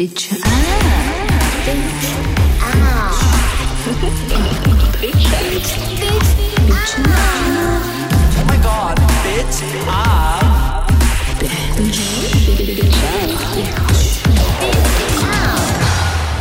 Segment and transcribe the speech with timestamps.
[0.00, 0.40] Bitch up.
[8.32, 9.60] Oh my god, bitch
[9.90, 10.88] up.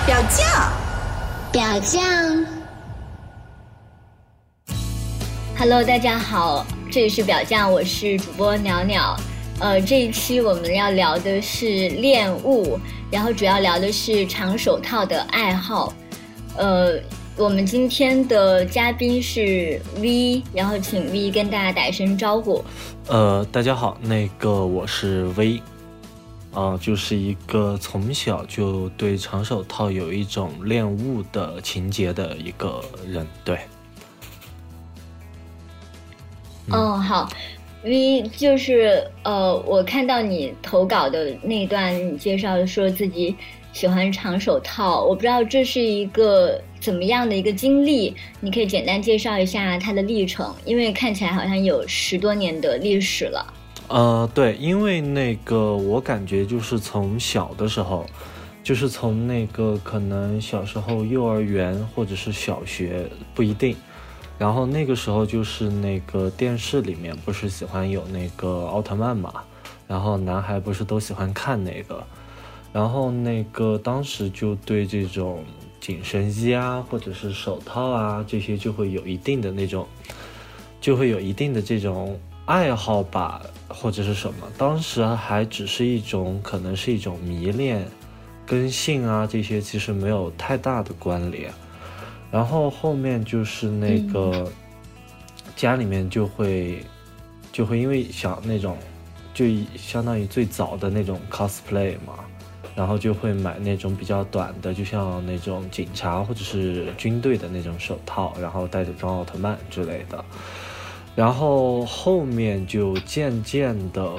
[0.05, 0.71] 表酱，
[1.51, 2.01] 表酱
[5.57, 9.19] ，Hello，大家好，这里是表酱，我是主播袅袅。
[9.59, 12.79] 呃，这一期我们要聊的是恋物，
[13.11, 15.93] 然后主要聊的是长手套的爱好。
[16.55, 16.97] 呃，
[17.35, 22.63] 我们今天的嘉宾是 V，然后请 V 跟大家打一声招呼。
[23.07, 25.61] 呃，大家好，那个我是 V，
[26.53, 33.59] 啊、就是一个从小就对长手套有一种恋物的情节的一个人，对。
[36.71, 37.27] 哦，好
[37.83, 43.35] ，V 就是呃，我看到你投稿的那段，介绍说自己
[43.73, 53.53] 喜欢长手套，我不知道这是一个怎么样的一个经历，你可以简单介绍一下它的历程，因为看起来好像有十多年的历史了。
[53.87, 58.05] 呃，对，因为那个我感觉就是从小的时候，
[58.63, 63.75] 就是从那个可能小时候幼儿园或者是小学不一定，
[64.39, 69.43] 然后那个时候就是那个电视里面不是喜欢有那个奥特曼嘛，
[69.85, 72.01] 然后男孩不是都喜欢看那个，
[72.71, 75.43] 然后那个当时就对这种
[75.81, 79.85] 紧身衣啊或者是手套啊这些就会有一定的那种，
[80.79, 87.85] 就会有一定的这种爱好吧，或者是什么，当时还只是一种可能是一种迷恋，
[88.45, 91.53] 跟性啊这些其实没有太大的关联。
[92.31, 94.51] 然后后面就是那个
[95.55, 96.85] 家里面就会
[97.51, 98.77] 就会因为想那种
[99.33, 99.45] 就
[99.75, 102.19] 相当于最早的那种 cosplay 嘛，
[102.75, 110.23] 然后就会买那种比较短的，就像那种警察或者是军队的那种手套，然后带着装奥特曼之类的。
[111.15, 114.13] 然后后面就渐渐的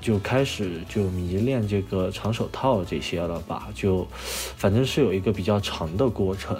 [0.00, 4.06] 就开始就迷恋这个长手套这些了吧，就
[4.56, 6.56] 反正是有一个比较长的过程。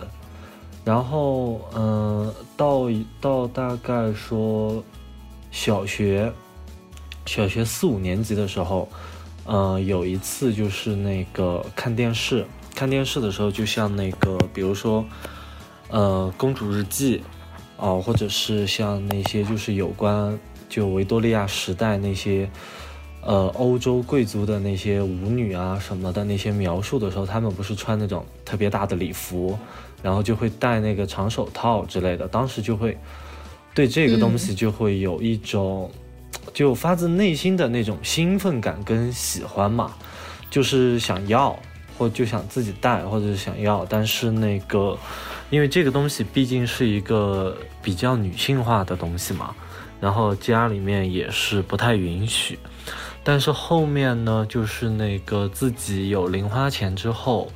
[0.84, 2.88] 然后嗯、呃到
[3.20, 4.82] 到大概说
[5.50, 6.32] 小学
[7.26, 8.88] 小学四五年级的时候，
[9.44, 12.44] 呃，有一次就是那个看电视，
[12.74, 15.04] 看电视的时候，就像那个比如说
[15.90, 17.18] 呃《公主日记》。
[17.80, 20.36] 哦，或者是像那些就是有关
[20.68, 22.50] 就维多利亚时代那些，
[23.22, 29.56] 呃，欧洲贵族的那些舞女啊什么的那些描述的时候，他们不是穿那种特别大的礼服，
[30.02, 32.96] 然后就会戴那个长手套之类的，当时就会
[33.74, 35.90] 对这个东西就会有一种、
[36.52, 39.94] 就发自内心的那种兴奋感跟喜欢嘛，
[40.50, 41.58] 就是想要
[41.96, 44.98] 或就想自己戴或者是想要，但是那个。
[45.50, 49.56] 因为这个东西毕竟是一个比较女性化的东西嘛，
[49.98, 52.58] 然后家里面也是不太允许。
[53.24, 57.50] 但是后面呢，就是那个自己有零花钱之后，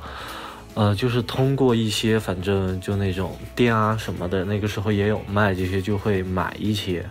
[0.75, 7.05] 呃，就是通过一些反正就那种店啊什么的，那个时候也有卖这些，就会买一些，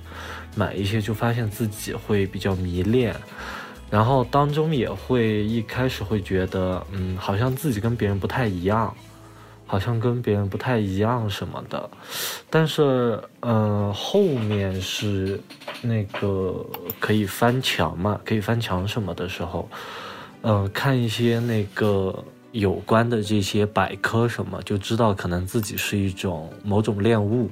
[0.54, 3.14] 买一些，就发现自己会比较迷恋。
[3.90, 8.94] 然后当中也会一开始会觉得，嗯，好像自己跟别人不太一样。
[9.64, 11.88] 好像跟别人不太一样什么的，
[12.50, 15.40] 但是呃后面是
[15.80, 16.62] 那个
[17.00, 19.66] 可以翻墙嘛，可以翻墙什么的时候，
[20.42, 27.50] 呃看一些那个有关的这些百科什么，就知道可能自己是一种某种恋物，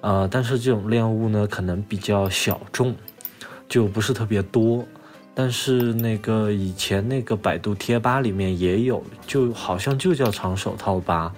[0.00, 2.94] 呃但是这种恋物呢可能比较小众，
[3.68, 4.84] 就不是特别多。
[5.34, 11.32] 但是那个以前那个百度贴吧里面也有，就好像就叫长手套吧，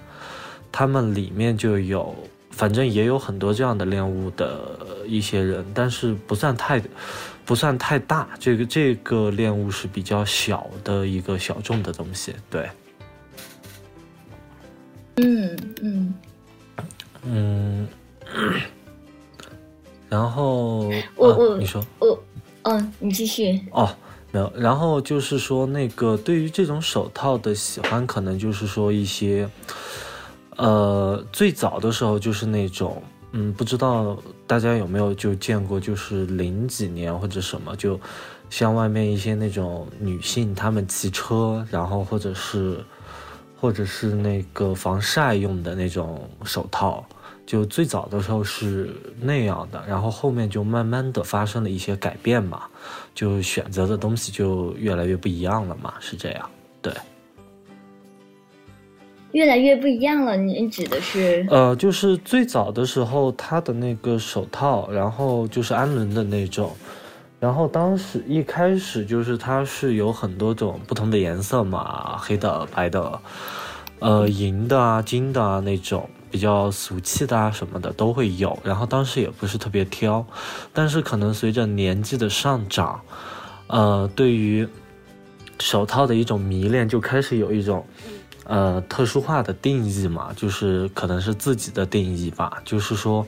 [0.71, 2.13] 他们里面就有，
[2.49, 4.77] 反正也有很多这样的恋物的
[5.07, 6.81] 一些人，但是不算太，
[7.45, 8.27] 不算太大。
[8.39, 12.69] 这个这个恋物是比较小的一个小众的东西，对。
[15.17, 16.13] 嗯嗯，
[17.23, 17.87] 嗯，
[20.09, 21.85] 然后我啊我你说。
[21.99, 22.23] 我
[22.63, 23.59] 嗯，你继续。
[23.71, 23.89] 哦，
[24.31, 24.51] 没有。
[24.55, 29.49] 然后就是说，那个对于这种手套的喜欢，可能就是说一些，
[30.55, 34.17] 呃，最早的时候就是那种，嗯，不知道
[34.47, 37.99] 大家有没有就见过，就是零几年或者什么，就
[38.49, 42.81] 像外面一些那种女性，她们骑车，然后或者是，
[43.63, 47.01] 或者是那个防晒用的那种手套。
[47.45, 52.63] 就最早的时候是那样的，然后后面就慢慢的发生了一些改变嘛，
[53.15, 56.49] 就选择的东西就越来越不一样了嘛，是这样，
[56.81, 56.93] 对。
[59.31, 60.37] 越来越不一样了。
[60.37, 61.45] 你指的是？
[61.49, 66.71] 呃，就是最早的时候，它的那个手套，然后就是安纶的那种，
[67.43, 73.19] 然后当时一开始就是它是有很多种不同的颜色嘛，黑的、白的，
[73.99, 78.57] 呃，银的啊、金的啊那种比较俗气的啊什么的都会有。
[78.63, 80.25] 然后当时也不是特别挑，
[80.71, 83.01] 但是可能随着年纪的上涨，
[83.67, 84.65] 呃，对于
[85.59, 87.85] 手套的一种迷恋就开始有一种。
[88.45, 92.61] 呃，特殊化的定义嘛，就是可能是自己的定义吧。
[92.65, 93.25] 就是说，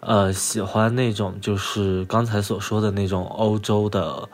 [0.00, 4.28] 呃，喜欢那种就是刚才所说的那种欧洲的，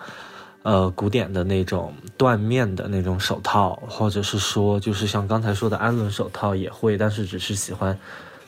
[0.62, 7.98] 呃，古典的那种缎面的那种手套，或者是说，就是像刚才说的安伦手套也会，但是只是喜欢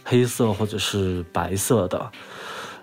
[0.05, 2.11] 黑色或者是白色的。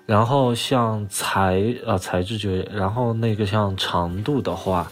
[0.06, 4.92] 然后像材呃材质就，然后那个像长度的话。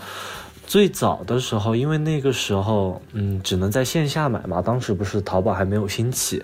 [0.66, 4.62] 最早的时候，因为那个时候，嗯，只能在线下买嘛。
[4.62, 6.42] 当时不是淘宝还没有兴起，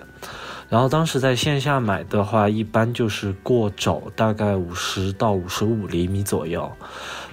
[0.70, 6.70] 然后当时在线下买的话，一般就是过肘，大概五十到五十五厘米左右。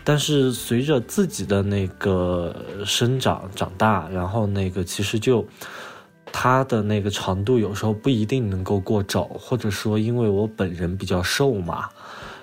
[0.03, 5.45] 但是随着自己的那个生长长大，然后那个其实就
[6.31, 11.87] 它的那个长度有时候不一定能够过肘，或者说因为我本人比较瘦嘛，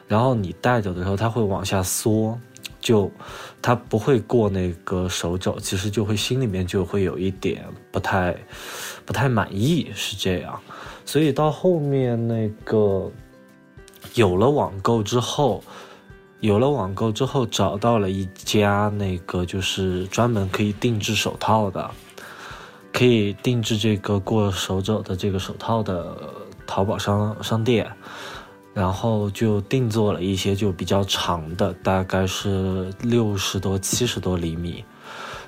[0.07, 2.39] 然后你戴着的时候它会往下缩。
[2.81, 3.11] 就，
[3.63, 8.37] 它不会过那个手肘，其实就会心里面就会有一点不太，
[9.05, 10.61] 不太满意，是这样。
[11.05, 13.11] 所以到后面那个
[14.15, 15.63] 有了网购之后，
[16.41, 21.91] 有了网购之后，找到了一家那个就是专门可以定制手套的，
[22.93, 26.17] 可以定制这个过手肘的这个手套的
[26.67, 27.91] 淘宝商商店。
[28.73, 34.85] 然后就定做了一些就比较长的，大概是六十多、七十多厘米，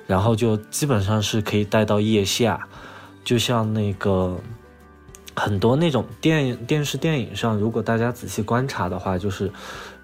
[0.06, 2.68] 然后就基本上是可以戴到腋下，
[3.26, 4.38] 就像那个
[5.34, 9.50] 很多那种电电视电影上，如果大家仔细观察的话，就是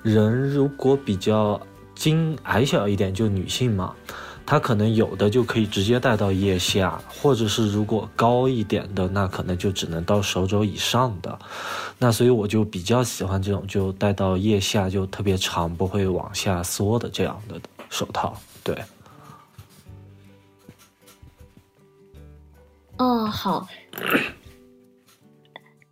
[0.03, 1.59] 人如果比较
[1.95, 3.95] 精矮小一点，就女性嘛。
[4.45, 11.39] 她可能有的就可以直接戴到腋下，或者是如果高一点的，那可能就只能到手肘以上的。
[11.97, 17.55] 那所以我就比较喜欢这种就戴到腋下就特别长，不会往下缩的这样的
[17.89, 18.37] 手套。
[18.65, 18.77] 对。
[23.03, 23.67] 哦，好。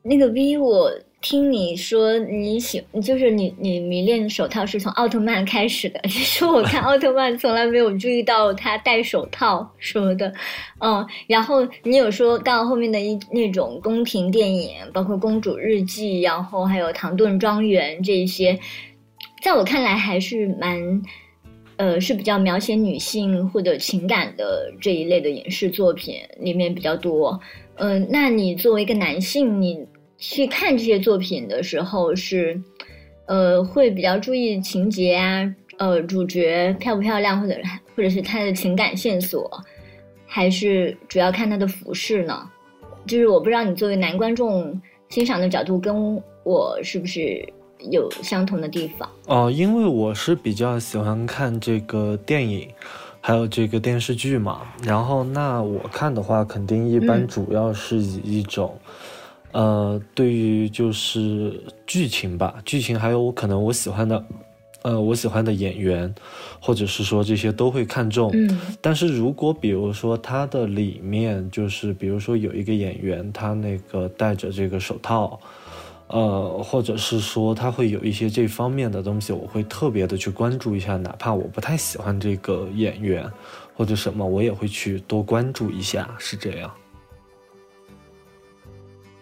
[0.02, 0.90] 那个 V 我。
[1.22, 6.00] 听你说你喜就是你你迷恋手套是从奥特曼开始的。
[6.04, 10.32] 其实我看奥特曼从来没有注意到他戴手套什么的，
[10.78, 11.06] 嗯。
[11.26, 18.58] 然后你有说到后面的一那种宫廷电影，包括《公主日记》，然后还有《唐顿庄园》这一些，
[19.42, 21.02] 在我看来还是蛮，
[21.81, 27.41] 呃，是比较描写女性或者情感的这一类的影视作品里面比较多。
[27.77, 29.87] 嗯，那你作为一个男性，你。
[30.23, 32.61] 去看这些作品的时候是，
[33.25, 37.56] 呃，会比较注意情节啊，呃，主角漂不漂亮，或者
[37.97, 39.50] 或者是他的情感线索，
[40.27, 42.47] 还是主要看他的服饰呢？
[43.06, 44.79] 就是我不知道你作为男观众
[45.09, 47.43] 欣赏的角度跟我是不是
[47.91, 49.09] 有相同的地方？
[49.27, 52.69] 哦，因为我是比较喜欢看这个电影，
[53.21, 54.62] 还有这个电视剧嘛。
[54.82, 58.79] 然后那我看的话，肯定一般主要是以一种。
[59.53, 64.25] 呃，对于就是剧情吧，剧情还有我可能我喜欢的，
[64.82, 66.15] 呃，我喜欢的演员，
[66.60, 68.31] 或者是说这些都会看重。
[68.32, 75.41] 嗯，但是如果比如说它的里面就是比如说有一个演员他那个戴着这个手套，
[76.12, 83.24] 呃，或者是说他会有一些这方面的东西，我会特别的去关注一下，哪怕我不太喜欢这个演员
[83.76, 86.70] 或者什么，我也会去多关注一下，是这样。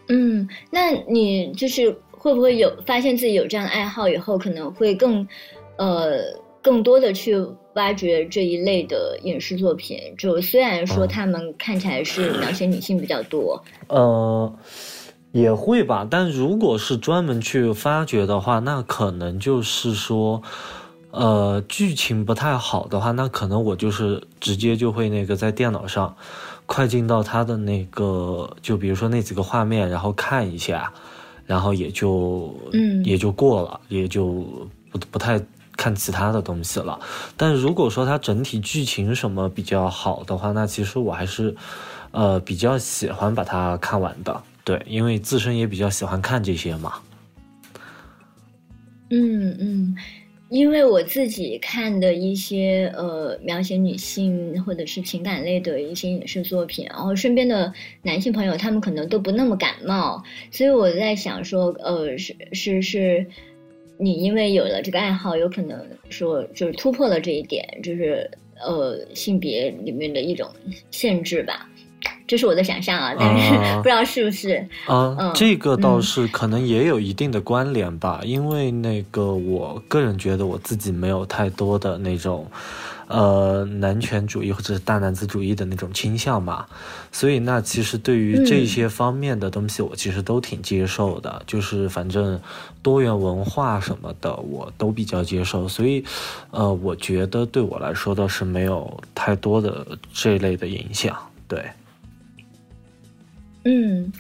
[0.09, 5.29] 嗯，那你就是会不会有发现自己有这样的爱好以后，可能会更，
[5.77, 7.37] 呃，更多的去
[7.75, 10.01] 挖掘这一类的影视作品？
[10.17, 14.51] 就虽然说他们看起来是描写女性比较多，呃，
[15.39, 16.07] 也会吧。
[16.09, 20.43] 但如果是专门去发掘的话，那可能就是说，
[21.11, 26.15] 呃，剧情不太好的话，那可能我就是直接就会那个在电脑上。
[26.71, 30.93] 快进到他的那个，就比如说那几个画面，然后看一下，
[31.47, 34.45] 然后也就嗯也就过了，也就
[34.93, 35.41] 不不太
[35.79, 37.01] 看其他的东西了。
[37.39, 41.57] 但如果说它整体剧情什么比较好的话，那其实我还是
[42.11, 44.43] 呃比较喜欢把它看完的。
[44.69, 47.01] 对，因为自身也比较喜欢看这些嘛。
[49.09, 49.97] 嗯嗯，
[50.51, 57.73] 因为我自己看的一些呃描写女性或者是情感类的一些影视作品，然后身边的
[58.03, 63.27] 男性朋友他们可能都不那么感冒，所以我在想说，呃，是是是，
[63.97, 70.47] 你因为有了这个爱好，有可能说就是突破了这一点，就是呃性别里面的一种
[70.91, 71.67] 限制吧。
[72.29, 73.79] 这是我的想象啊，但是啊。
[73.83, 74.57] 不知道是不是。
[74.87, 75.33] 啊、嗯。
[75.35, 76.03] 这个倒嗯。
[76.03, 82.47] 是可能也有一定的关联吧，因为那个我个人觉得我自己没有太多的那种，
[83.07, 86.67] 呃，男权主义或者是大男子主义的那种倾向嘛，
[87.11, 88.67] 所以那其实对于这嗯。
[88.67, 92.39] 些方面的东西，我其实都挺接受的，就是反正
[92.83, 96.05] 多元文化什么的我都比较接受，所以，
[96.51, 101.17] 呃，我觉得对我来说倒是没有太多的这类的影响，
[101.49, 101.65] 对。
[103.69, 104.11] 嗯，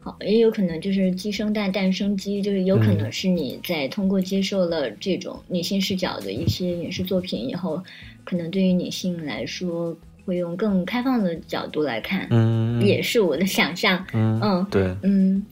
[0.00, 7.82] 好，也有可能就是鸡生蛋，蛋生鸡，就是有可能是你在通过接受了这种女性视角的一些影视作品以后，
[8.24, 14.04] 可能对于女性来说会用更开放的角度来看，嗯，也是我的想象。
[14.12, 15.42] 嗯嗯对，嗯，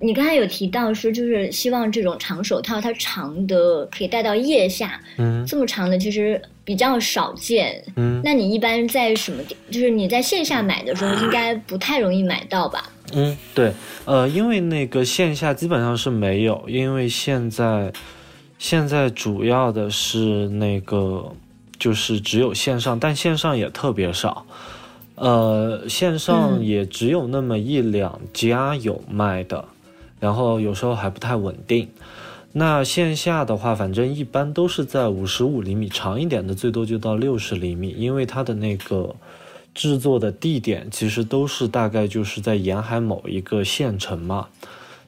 [0.00, 5.46] 你刚才有提到说，就是希望这种长手套它长的可以戴到腋下，嗯。
[5.46, 7.82] 这么长的其实比较少见。
[7.96, 9.56] 嗯那你一般在什么地？
[9.70, 12.92] 就是你在线下买的时候，应该不太容易买到吧？
[13.14, 13.72] 嗯，对，
[14.04, 17.90] 呃，因为那个线下基本上是没有，因为现在
[18.58, 21.32] 现在主要的是那个
[21.78, 24.44] 就是只有线上，但线上也特别少，
[25.14, 29.64] 呃，线上嗯也只有那么一两家有卖的，
[30.20, 31.88] 然后有时候还不太稳定。
[32.52, 39.14] 那线下的话，反正一般都是在五十五厘米，长一点的最多就到六十厘米，因为它的那个
[39.74, 44.48] 制作的地点其实都是大概就是在沿海某一个县城嘛，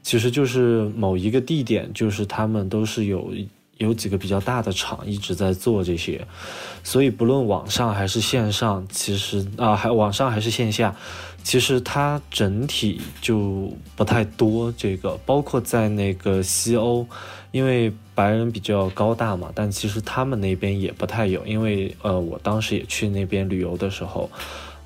[0.02, 3.32] 其实就是某一个地点，就是他们都是有
[3.78, 6.26] 有几个比较大的厂一直在做这些，
[6.84, 10.94] 所以不论网上还是线上，其实啊还网上还是线下，
[11.42, 14.72] 其实它整体就不太多。
[14.76, 17.06] 这个包括在那个西欧，
[17.50, 24.30] 因为白人比较高大嘛，但其实他们那边也不太有，因为呃我当时也去那边旅游的时候。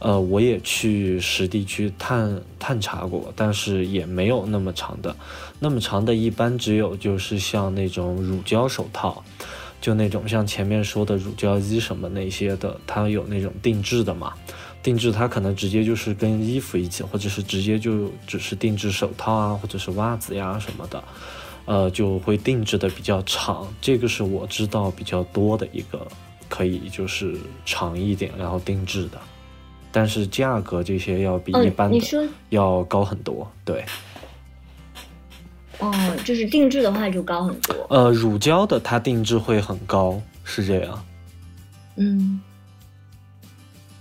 [0.01, 5.17] 呃，我也去实地去探探查过，但是也没有那么长的，
[5.59, 9.25] 那么长的，一般只有就是像那种乳胶手套，
[9.81, 14.35] 就那种像前面说的乳胶衣什么那些的，它有那种定制的嘛，
[14.85, 21.03] 定制它可能直接就是跟衣服一起，或者是直接就只是定制手套啊，或者是袜子呀什么的，
[21.64, 26.07] 呃，就会定制的比较长，这个是我知道比较多的一个，
[26.50, 29.19] 可以就是长一点，然后定制的。
[29.91, 33.83] 但是价格这些要比哦一般，的要高很多，对。
[35.79, 35.93] 哦，
[36.25, 37.75] 就是定制的话就高很多。
[37.91, 41.05] 呃，乳胶的它定制会很高，是这样。
[41.97, 42.41] 嗯，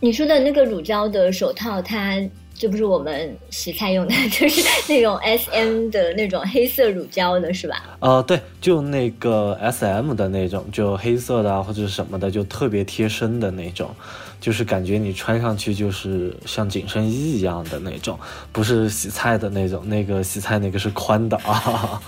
[0.03, 2.21] 你说的那个乳胶的手套，它
[2.53, 7.81] 就不是我们洗菜用的， 就是那种 S M 的那种黑色乳胶的，是吧？
[8.01, 13.95] 呃，对，就那个 S M 的那种，就黑色的啊或者什么的，就特别贴身的那种，
[14.41, 18.19] 就是感觉你穿上去就是像紧身衣一样的那种，
[18.51, 22.01] 不是洗菜的那种，那个洗菜那个是宽的啊。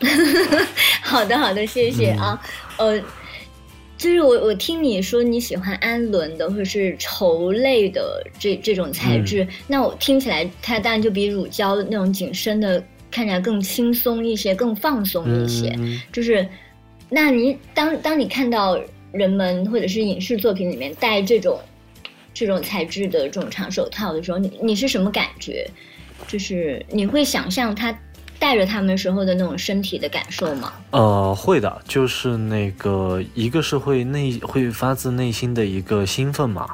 [1.04, 2.40] 好的，好的，谢谢啊。
[2.78, 2.98] 呃，
[4.00, 15.74] 就是我我听你说你喜欢氨纶的或者是绸类的这这种材质，那我听起来它当然就比乳胶那种紧身的看起来更轻松一些，更放松一些。
[15.76, 16.48] 嗯就是，
[17.10, 18.80] 那你当当你看到
[19.12, 21.60] 人们或者是影视作品里面戴这种
[22.32, 25.68] 这种材质的这种长手套的时候，你你是什么感觉？
[26.26, 27.94] 就是你会想象他
[28.40, 30.72] 带着他们时候的那种身体的感受吗？
[30.90, 36.70] 呃，会的，就是那个一个是会内会发自内心的一个兴奋嘛，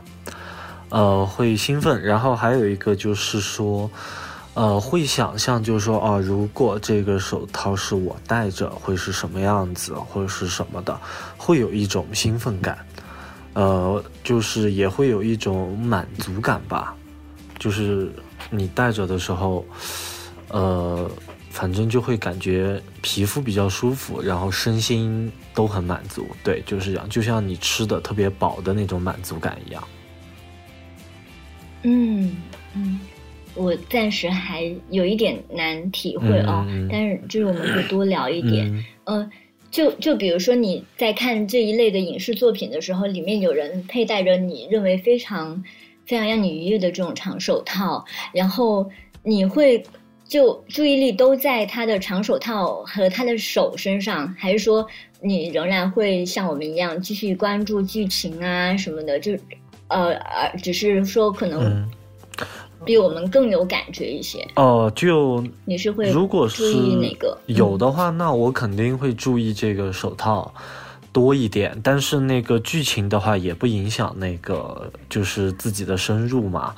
[0.90, 3.90] 呃，会兴奋，然后还有一个就是说，
[4.54, 10.96] 呃，会想象就是说，哦、如果这个手套是我戴着，会是什么样子，或者是什么的，
[11.36, 12.78] 会有一种兴奋感，
[13.54, 16.94] 呃，就是也会有一种满足感吧，
[17.58, 18.08] 就是
[18.50, 19.66] 你戴着的时候，
[20.48, 21.10] 呃，
[21.56, 26.26] 反正就会感觉皮肤比较舒服，然后身心都很满足。
[26.44, 29.82] 对，就是这样，就像你吃的特别饱的那种满足感一样。
[31.84, 32.36] 嗯
[32.74, 33.00] 嗯，
[33.54, 38.70] 我暂时还有一点难体会哦，但是就是我们会多聊一点。
[38.76, 39.30] 嗯呃，
[39.70, 45.64] 就就比如说你在看这一类的影视作品的时候，里面有人佩戴着你认为非常
[46.04, 48.90] 非常让你愉悦的这种长手套，然后
[49.22, 49.82] 你会
[50.28, 54.84] 就注意力都在他的长手套和他的手身上，还是说
[55.20, 59.32] 你仍然会像我们一样继续关注剧情啊什么的，就
[59.88, 61.90] 呃呃，只是说可能嗯，
[62.84, 64.44] 比我们更有感觉一些。
[64.56, 67.38] 哦、就你是会如果注是哪个？
[67.46, 70.52] 有的话，那我肯定会注意这个手套
[71.12, 71.80] 多一点。
[71.84, 76.74] 但是那个剧情的话，也不影响那个就是自己的深入嘛。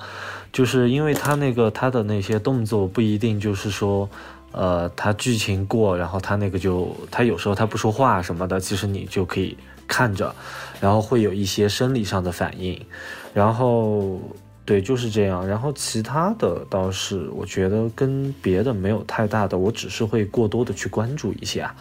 [0.58, 4.10] 就是因为他那个他的那些动作不一定就是说，
[4.50, 10.34] 呃，他剧情过，然后他那个就他有时候他不说话什么的，其实你就可以看着，
[10.80, 12.76] 然后会有一些生理上的反应，
[13.32, 14.20] 然后
[14.64, 15.46] 对，就是这样。
[15.46, 21.72] 然后其他的倒是我觉得跟别的没有太大的，我只是会过多的去关注一下，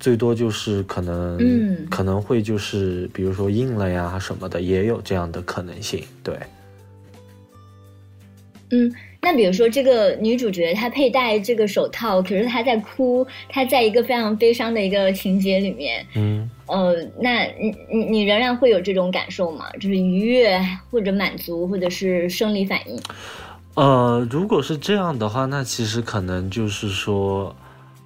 [0.00, 6.02] 最多就是可能，嗯可能会就是比如说硬了呀什么的，也有这样的可能性。
[6.24, 6.36] 对，
[8.70, 16.50] 嗯，那比如说这个女主角她佩戴这个手套，可是她在哭，她在一个非常悲伤的一个情节里面，嗯。
[16.66, 19.64] 呃，那你你你仍然会有这种感受吗？
[19.80, 20.60] 就是愉悦
[20.90, 23.00] 或者满足，或者是生理反应？
[23.72, 27.56] 呃，如果是这样的话，那其实可能就是说，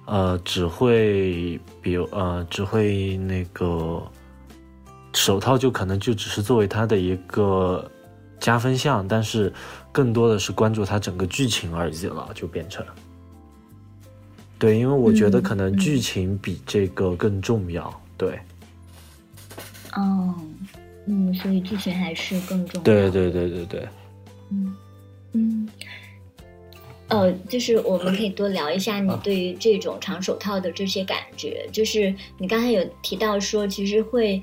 [0.05, 4.01] 呃，只会比如呃，只会那个
[5.11, 7.91] 手套就可能就只是作为它的一个
[8.39, 9.51] 加分项，但是
[9.93, 12.85] 更多的是关注它整个剧情而已了，就变成。
[14.57, 18.01] 对，因为我觉得嗯可能嗯剧情比这个更重要。
[18.17, 18.39] 对，
[19.93, 20.33] 哦，
[21.05, 22.83] 嗯，所以剧情还是更重要。
[22.83, 23.87] 对对对对对，
[24.49, 24.75] 嗯
[25.33, 25.69] 嗯，
[27.09, 31.67] 呃，就是我们可以多聊一下你对于这种长手套的这些感觉。
[31.71, 34.41] 就是你刚才有提到说，其实会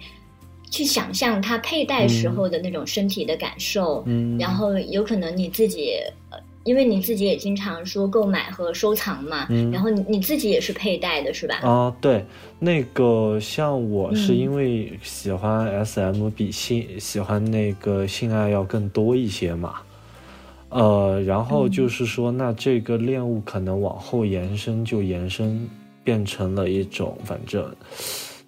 [0.71, 5.97] 去想象它佩戴时候的那种身体的感受，嗯，然后有可能你自己。
[6.31, 9.71] 呃因为你自己也经常说购买和收藏嘛，嗯。
[9.71, 11.55] 然后你你自己也是佩戴的是吧？
[11.63, 12.23] 啊，对，
[12.59, 14.37] 那个像我是嗯。
[14.37, 19.77] 因为喜欢 SM 比性、喜欢那个性爱要更多一些嘛，
[20.69, 21.71] 呃，然后嗯。
[21.71, 25.67] 就是说，那这个恋物可能往后延伸，就延伸
[26.05, 27.75] 变成了一种，反正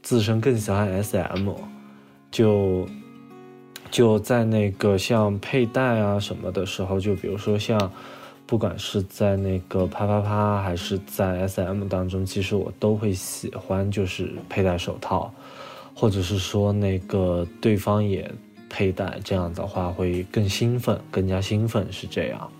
[0.02, 1.48] 自身更喜欢 SM，
[2.32, 2.84] 就
[3.92, 7.92] 就在那个像佩戴啊什么的时候，就比如说像。
[8.44, 15.32] 不管是在那个啪啪啪还是在 SM 当中，其实我都会喜欢就是佩戴手套，
[15.94, 18.30] 或者是说那个对方也
[18.68, 22.50] 佩戴，这样的话会更兴奋，更加兴奋是这样。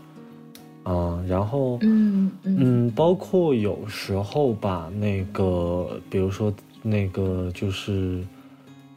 [0.87, 8.25] 嗯，然后嗯嗯嗯，包括有时候吧，那个比如说那个就是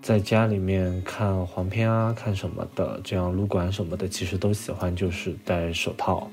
[0.06, 6.30] 在家里面看黄片啊，看什么的，这样撸管什么的，其实都喜欢就是戴手套，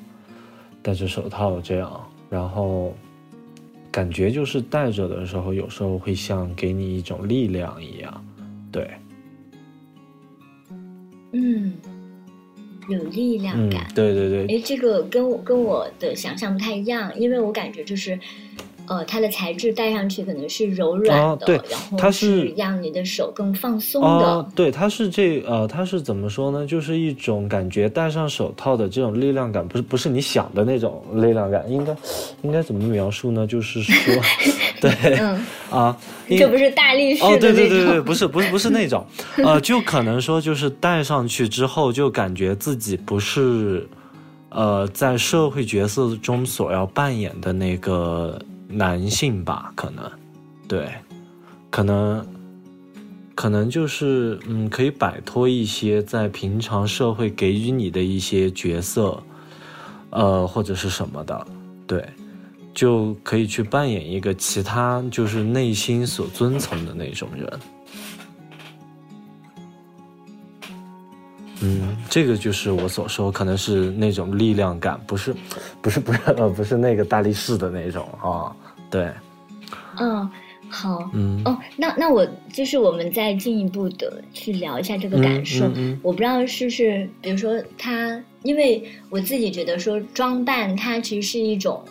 [0.82, 2.94] 戴着手套这样，然后
[3.90, 8.26] 感觉就是戴着的时候，有时候会像给你一种力量一样，
[8.70, 8.90] 对，
[11.32, 11.72] 嗯，
[12.90, 18.20] 有力量嗯感。，对对对，诶，这个跟我跟我的想象不太一样，因为我感觉就是，
[18.92, 24.08] 呃，它的材质戴上去可能是柔软的，啊对然后它是让你的手更放松的。
[24.08, 26.66] 哦，对，它是这呃，它是怎么说呢？
[26.66, 31.96] 就是一种感觉，戴上手套的这种力量感，不是不是你想的那种力量感，应该
[32.42, 33.46] 应该怎么描述呢？
[33.46, 34.14] 就是说，
[34.80, 35.96] 对嗯，啊，
[36.28, 37.36] 这不是大力士哦。
[37.40, 39.04] 对对对对，不是不是不是那种，
[39.44, 43.86] 呃，就可能说就是戴上去之后，就感觉自己不是，
[44.50, 48.38] 呃，在社会角色中所要扮演的那个
[48.72, 50.10] 男性吧，可能，
[50.66, 50.90] 对，
[51.70, 52.26] 可能，
[53.34, 59.22] 可能就是嗯，可以摆脱一些在平常社会给予你的一些角色，
[60.10, 61.46] 呃，或者是什么的，
[61.86, 62.04] 对。
[62.74, 67.60] 就可以去扮演一个其他就是内心所遵从的那种人。
[71.60, 75.36] 嗯，这个就是我所说，可能是那种力量感，不是，
[75.82, 78.56] 不是，不是，呃，不是那个大力士的那种啊。
[78.92, 79.10] 对，
[79.98, 80.30] 嗯，
[80.68, 81.10] 好。
[81.14, 85.66] 嗯，哦，那那我就是我们再进一步的去聊一下这个感受。
[85.68, 91.82] 嗯嗯嗯我不知道是不是，比如说他，因为我自己觉得说装扮它其实是一种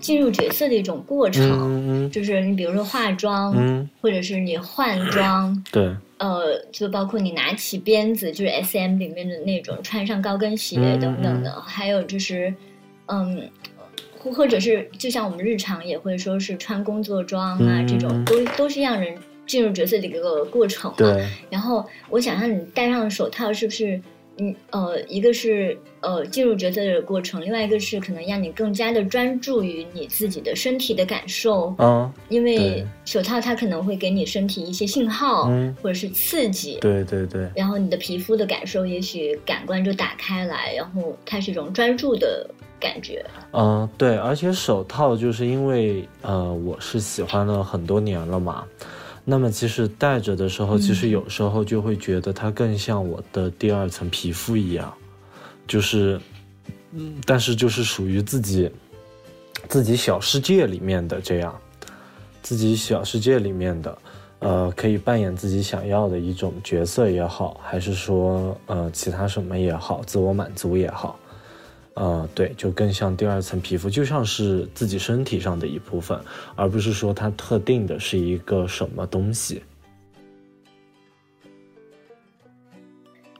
[0.00, 12.54] 进入角色的一种过程，就是你比如说化妆，嗯，或者是你换装，对，呃，就包括你拿起鞭子，就是 S M 里面的那种，穿上高跟鞋嗯等等的，还有就是，
[13.06, 13.50] 嗯。
[14.22, 20.96] 或或者是，就像我们日常也会说是穿工作装啊，嗯这种都都是让人进入角色的一个过程嘛。
[20.96, 24.00] 对，然后我想让你戴上手套，是不是
[24.38, 42.48] 嗯呃，一个是呃进入角色的过程，另外一个是可能让你更加的专注于你自己的身体的感受，嗯，因为手套它可能会给你身体一些信号，嗯或者是刺激，对对对，然后你的皮肤的感受，也许感官就打开来，然后它是一种专注的
[42.82, 43.24] 感觉。
[43.52, 48.64] 嗯，对，而且手套就是因为呃，我是喜欢了很多年了嘛，
[49.24, 54.92] 那么其实戴着的时候，其实有时候就会觉得它更像我的第二层皮肤一样，
[55.68, 56.20] 就是，
[56.90, 58.68] 嗯，但是就是属于自己
[59.68, 61.56] 自己小世界里面的这样，
[62.42, 63.96] 自己小世界里面的。
[64.44, 71.16] 呃，可以扮演自己想要的一种角色也好，还是说呃其他什么也好，自我满足也好，
[71.94, 76.18] 呃，对，就更像第二层皮肤，就像是自己身体上的一部分，
[76.56, 79.62] 而不是说它特定的是一个什么东西。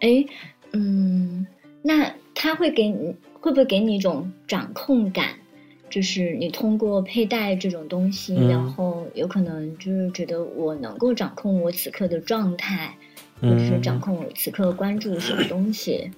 [0.01, 0.25] 哎，
[0.73, 1.47] 嗯，
[1.81, 5.37] 那它会给你会不会给你一种掌控感？
[5.89, 12.97] 就是你通过佩戴这种东西，嗯然后有可能就是觉得我能够掌控我此刻的状态，
[13.43, 16.11] 或者是嗯掌控我此刻关注什么东西。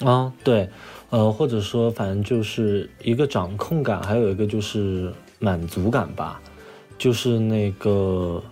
[0.00, 0.70] 啊，对，
[1.14, 6.42] 呃，或者说反正就是一个掌控感，还有一个就是满足感吧，
[6.98, 8.42] 就是那个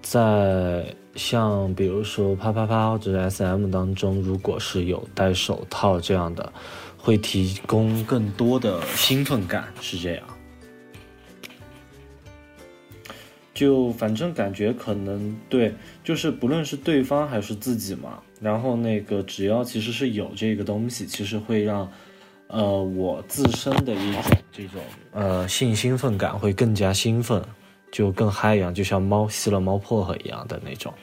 [0.00, 6.52] 在像比如说啪啪啪或者 SM 当中，如果是有戴手套这样的，
[6.96, 10.22] 会提供更多的兴奋感，是这样。
[13.52, 15.72] 就反正感觉可能对，
[16.02, 21.88] 就是不论是对方还是自己嘛，然后那个只要其实是有这个东西，其实会让，
[22.54, 27.44] 呃，我自身的一种这种呃性兴奋感会更加兴奋，
[27.90, 30.94] 就更嗨一样，就像猫吸了猫薄荷一样的那种。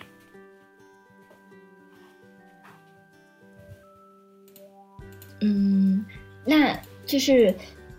[5.42, 6.06] 嗯，
[6.46, 6.74] 那
[7.06, 7.54] 就是，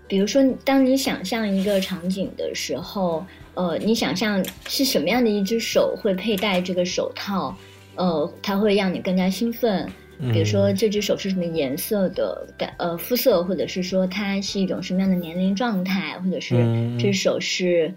[0.08, 7.54] 比如说，当你想象一个场景的时候，呃，你想象是什么样的一只手会佩戴这个手套，
[7.96, 9.86] 呃，它会让你更加兴奋。
[10.32, 16.54] 比如说，这只手是什么颜色的感，呃，肤色，或者是说它是一种什么样的年龄状态，或者是
[16.98, 17.92] 这只手是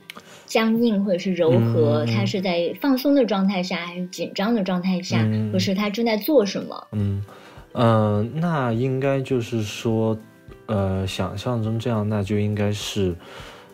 [0.46, 2.08] 僵硬或者是柔和，嗯。
[2.08, 5.52] 它是在放松的状态下，还是紧张的状态下，嗯。
[5.52, 6.88] 或是它正在做什么？
[6.94, 7.24] 嗯，
[7.74, 10.18] 呃，那应该就是说，
[10.66, 13.14] 呃，想象中这样，那就应该是，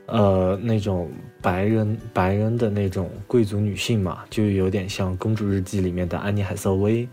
[0.08, 1.10] 呃，那种
[1.42, 7.08] 白人白人的那种贵族女性嘛，就有点像《公主日记》里面的安妮海瑟薇，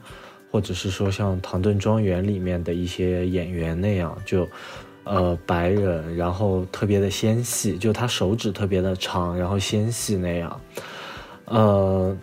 [0.51, 4.49] 或者是说像《唐顿庄园》里面的一些演员那样，就。
[5.05, 10.61] 呃，白人，然后特别的纤细，就他手指特别的长，然后纤细那样，
[11.47, 12.15] 呃，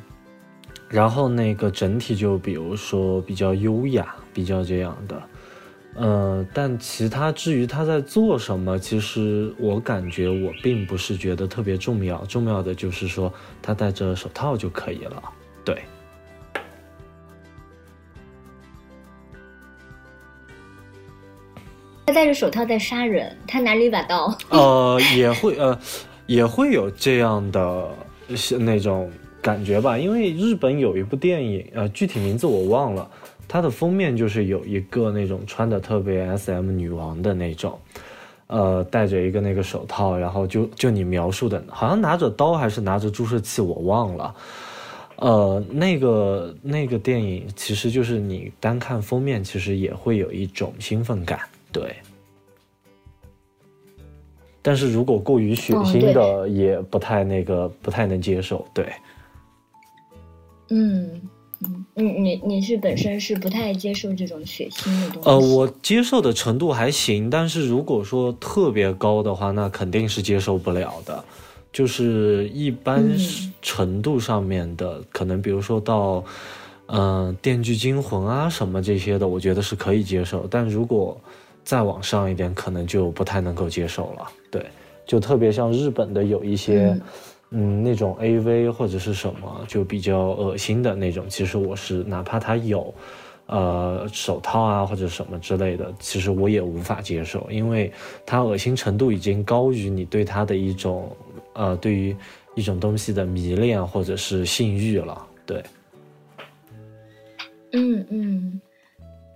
[0.88, 5.24] 然后那个整体就比如说比较优雅，比较这样的，
[5.96, 13.34] 呃，但其他至于他在做什么，其实我感觉我并不是觉得特别重要，重要的就是说
[13.64, 15.24] 他戴着手套就可以了，
[15.64, 15.82] 对。
[22.06, 24.32] 他戴着手套在杀人，他拿着一把刀。
[24.50, 25.78] 呃，也会呃，
[26.28, 27.90] 也会有这样的
[28.36, 29.10] 是那种
[29.42, 33.10] 感觉吧，因为日本有一部电影，呃，具体名字我忘了，
[33.48, 37.80] 它的封面就是有一个那种穿的特别 S.M 女王的那种，
[38.48, 44.36] 呃，戴着一个那个手套，然后就就你描述的，好像拿着刀还是拿着注射器，我忘了。
[45.16, 51.40] 呃，那个那个电影其实就是你单看封面，其实也会有一种兴奋感，
[51.76, 51.94] 对。
[54.62, 58.90] 但是如果过于血哦腥的，也不太那个，不太能接受，对。
[60.70, 61.22] 嗯
[61.60, 65.30] 嗯，你你你是本身是不太接受这种血腥的东西？
[65.30, 71.24] 呃，我接受的程度还行，但是如果说特别高的话，那肯定是接受不了的。
[71.72, 76.24] 就是一般嗯程度上面的，可能比如说到，
[76.88, 80.48] 嗯、呃，《电锯惊魂》啊什么这些的，我觉得是可以接受。
[80.50, 81.20] 但如果
[81.66, 84.28] 再往上一点，可能就不太能够接受了。
[84.50, 84.66] 对，
[85.06, 87.02] 就特别像日本的有一些，嗯
[87.50, 92.94] 嗯那种 A V 或者是什么，就比较恶心的那种，其实我是哪怕他有。
[93.48, 97.94] 呃，手套啊或者什么之类的，其实我也无法接受，因为
[98.26, 101.16] 它恶心程度已经高于你对它的一种
[101.54, 102.18] 呃，对于
[102.56, 105.28] 一种东西的迷恋或者是性欲了。
[105.46, 105.64] 对，
[107.74, 108.62] 嗯嗯。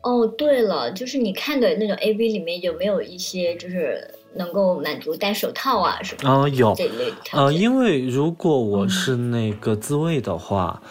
[0.10, 7.62] 哦，对了，就是你看的那种 A V 里面有没有一些就是能够满足戴手套啊什么啊、有这一类条呃，件？
[7.62, 10.82] 因为如果我是那个自慰的话，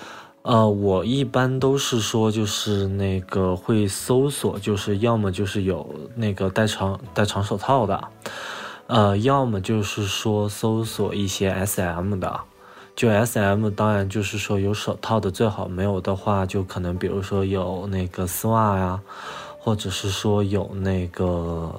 [0.42, 8.04] 呃，我一般都是说，就是那个会搜索，就是要么就是有那个戴长戴长手套的，
[8.87, 12.40] 呃，要么就是说搜索一些 SM 的。
[12.99, 19.01] 就 SM 当然就是说有手套的最好，没有的话就可能比如说有那个丝袜呀，
[19.61, 21.73] 或者是说有那个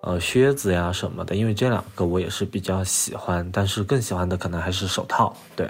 [0.00, 5.68] 呃靴子呀什么的，因为这两个我也是比较喜欢，但是更喜欢的可能还是手套，对。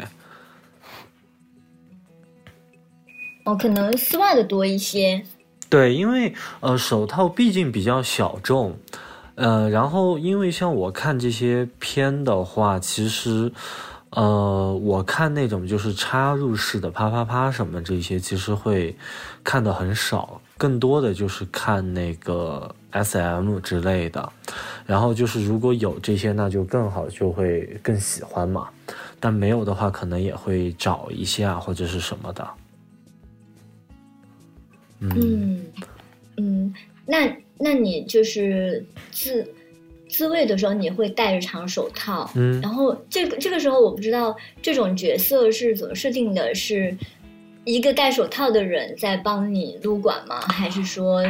[3.44, 5.20] 哦，可能丝袜的多一些。
[5.68, 8.78] 对，因为呃，手套毕竟比较小众，
[9.34, 13.50] 呃，然后因为像我看这些片的话，其实，
[14.14, 18.94] 呃，我看那种就是插入式的啪啪啪什么这些，其实会
[19.42, 24.30] 看的很少，更多的就是看那个 S M 之类的，
[24.84, 28.68] 然后就是如果有这些，那就更好，就会更喜欢嘛。
[29.18, 32.46] 但没有的话，可能也会找一下或者是什么的。
[35.00, 35.64] 嗯
[36.36, 36.74] 嗯，
[37.06, 39.48] 那那你就是自
[40.12, 46.94] 自慰的时候，你会戴着长手套，嗯，然后这个这个时候，我不知道这种角色是怎么设定的，是
[47.64, 50.40] 一个戴手套的人在帮你撸管吗？
[50.42, 51.24] 还是说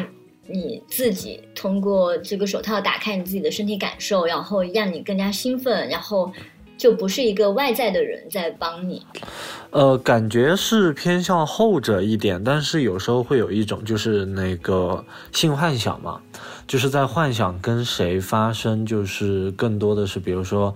[0.48, 6.32] 你自己通过这个手套打开你自己的身体感受，然后让你更加兴奋，然后？
[6.82, 9.06] 就不是一个外在的人在帮你，
[9.70, 16.20] 呃，感觉是偏向后者一点，但是有时候会有一种就是那个性幻想嘛，
[16.66, 20.74] 就是在幻想跟谁发生，就是更多的是比如说，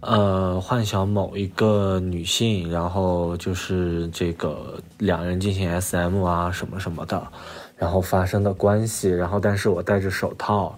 [0.00, 7.24] 呃，幻想某一个女性，然后就是这个两人进行 SM 啊什么什么的，
[7.76, 10.76] 然后发生的关系，然后但是我戴着手套。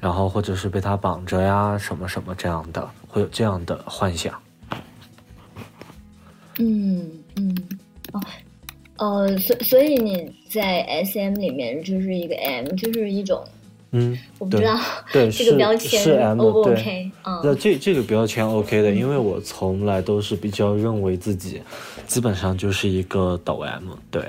[0.00, 4.40] 然后或者是被他绑着呀，什么什么这样的，会有这样的幻想。
[6.58, 7.56] 嗯嗯
[8.12, 8.20] 哦
[8.96, 13.44] 呃，所所以你在 S M 里面就是一个 M，就是一种
[13.92, 14.76] 嗯，我不知道
[15.12, 17.10] 对 这个标签是 M O 对 OK
[17.44, 21.62] 那这这个标签 OK 的，因为我从来都是比较认为自己
[22.06, 24.22] 基本上就是一个抖 M，对。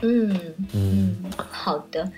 [0.00, 0.40] 嗯
[0.72, 2.10] 嗯，好的。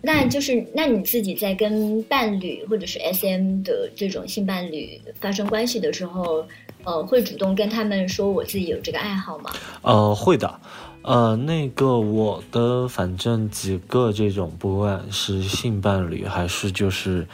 [0.00, 6.46] 那就是，那你自己在跟伴侣或者是 S M 的这种性伴侣发生关系的时候，
[6.84, 9.50] 呃，会主动跟他们说我自己有这个爱好吗？
[9.82, 10.60] 呃，会的，
[11.02, 17.26] 呃，那个我的反正几个这种，不管是性伴侣还是就是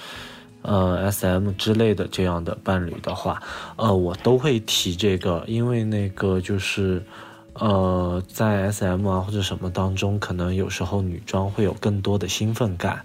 [0.62, 3.42] 呃 S M 之类的这样的伴侣的话，
[3.76, 7.02] 呃，我都会提这个，因为那个就是。
[7.54, 13.04] 呃，在 SM 啊或者什么当中，可能有时候女装会有更多的兴奋感，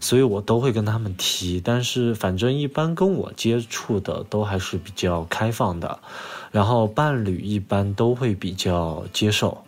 [0.00, 1.60] 所以我都会跟他们提。
[1.60, 6.00] 但是反正一般跟我接触的都还是比较开放的，
[6.50, 9.62] 然后伴侣一般都会比较接受，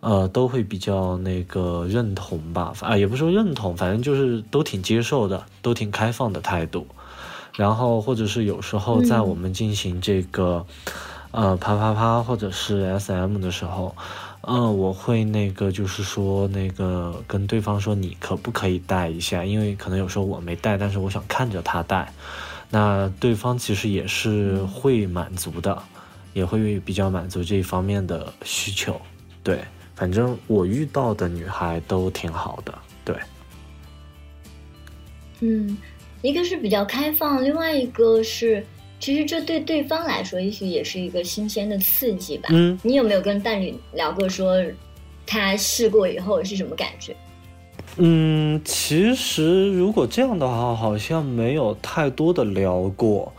[0.00, 6.86] 呃，都会比较那个认同吧，啊，也不说认同，反正就是都挺接受的，都挺开放的态度。
[7.56, 10.66] 然后或者是有时候在我们进行这个。
[11.32, 13.94] 呃，啪啪啪，或者是 S M 的时候，
[14.40, 19.44] 嗯，我会那个，就是说那个跟对方说，你可不可以带一下？
[19.44, 22.12] 因为可能有时候我没带，但是我想看着他带，
[22.68, 25.80] 那对方其实也是会满足的，
[26.32, 29.00] 也会比较满足这一方面的需求。
[29.44, 29.60] 对，
[29.94, 32.76] 反正我遇到的女孩都挺好的。
[33.04, 33.16] 对，
[35.38, 35.78] 嗯，
[36.22, 38.66] 一个是比较开放，另外一个是。
[39.00, 42.50] 其实这对对方来说，也许也是一个新鲜的刺激吧。
[42.52, 44.62] 嗯，你有没有跟伴侣聊过，说
[45.26, 47.16] 他试过以后是什么感觉？
[47.96, 53.32] 嗯，其实如果这样的话，好像没有太多的聊过。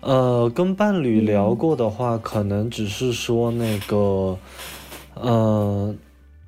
[0.00, 4.38] 呃，跟伴侣聊过的话，可能只是说那个，
[5.14, 5.94] 呃，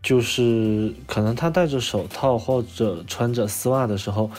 [0.03, 4.31] 就是可能他戴着手套或者穿着丝袜的时候。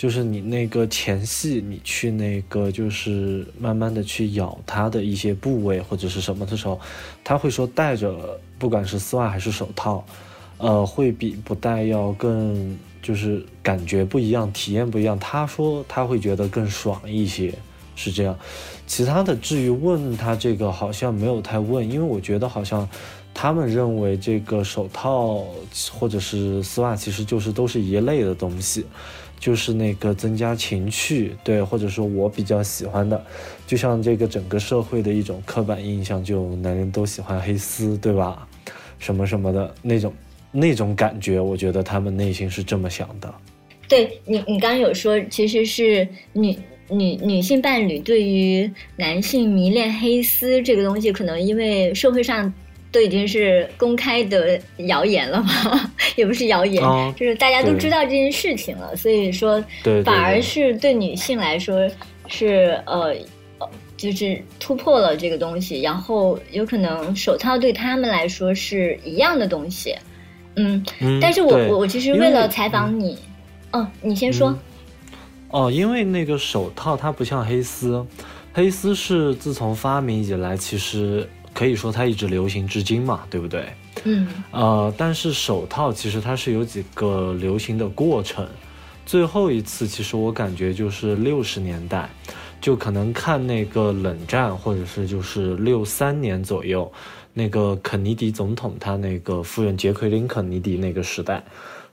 [0.00, 6.80] 就是你那个前戏，你去那个就是慢慢的去咬它的一些部位或者是什么的时候，
[7.22, 10.02] 他会说戴着不管是丝袜还是手套，
[10.56, 15.18] 呃，会比不戴要更就是感觉不一样，体验不一样。
[15.18, 17.52] 他说他会觉得更爽一些，
[17.94, 18.34] 是这样。
[18.86, 22.88] 其他的至于问他这个好像没有太问，因为我觉得好像
[23.34, 25.44] 他们认为这个手套
[25.92, 28.86] 或者是丝袜其实就是都是一类的东西。
[29.40, 33.24] 就是那个增加情趣，对，或者说我比较喜欢的，
[33.66, 38.46] 就像这个整个社会的一种刻板印象，就男人都喜欢黑丝，对吧？
[38.98, 40.12] 什么什么的那种
[40.52, 43.34] 那种感觉，我觉得他们内心是这么想的。
[43.88, 46.54] 对你，你刚刚有说，其实是女
[46.90, 52.52] 女女性伴侣对于男性迷恋黑丝这个东西，可能因为社会上
[52.92, 59.62] 都已经是公开的谣言了嘛， 也不是谣言，哦就是大家都知道这件事情了，所以说
[60.04, 61.88] 反而是对女性来说
[62.28, 63.14] 是呃。
[63.58, 69.94] 呃就是突破了这个东西，然后有可能手套对他们来说是一样的东西，
[70.56, 73.18] 嗯，嗯，但是我我我其实为为了采访你，
[73.72, 75.18] 哦，你先说，嗯
[75.50, 78.02] 哦，因为那个手套它不像黑丝，
[78.54, 81.28] 黑丝是自从发明以来，其实
[81.60, 83.66] 可以说它一直流行至今嘛，对不对？
[84.04, 88.48] 嗯呃，但是手套其实它是有几个流行的过程，
[89.04, 92.08] 最后一次其实我感觉就是六十年代，
[92.62, 96.90] 就可能看那个冷战，或者是就是六三年左右，
[97.34, 101.44] 那个肯尼迪总统他那个夫人杰奎琳肯尼迪那个时代。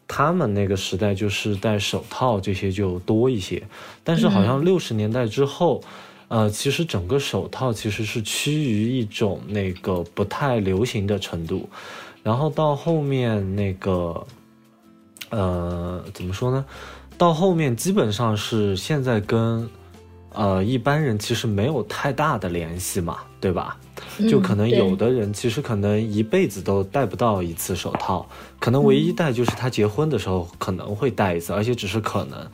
[0.07, 3.61] 他们那个时代就是戴手套这些就多一些，
[4.05, 5.83] 但是好像六十年代之后，
[6.29, 11.69] 呃，其实整个手套其实是趋于一种那个不太流行的程度，
[12.21, 14.27] 然后到后面那个，
[15.29, 16.65] 呃，怎么说呢？
[17.17, 19.69] 到后面基本上是现在跟，
[20.33, 23.77] 呃，一般人其实没有太大的联系嘛，对吧？
[24.29, 28.27] 就嗯可能有的人其实可能一辈子都戴不到一次手套，
[28.59, 32.45] 可能唯一戴就是他结婚的时候可能会戴一次，而且只是可能。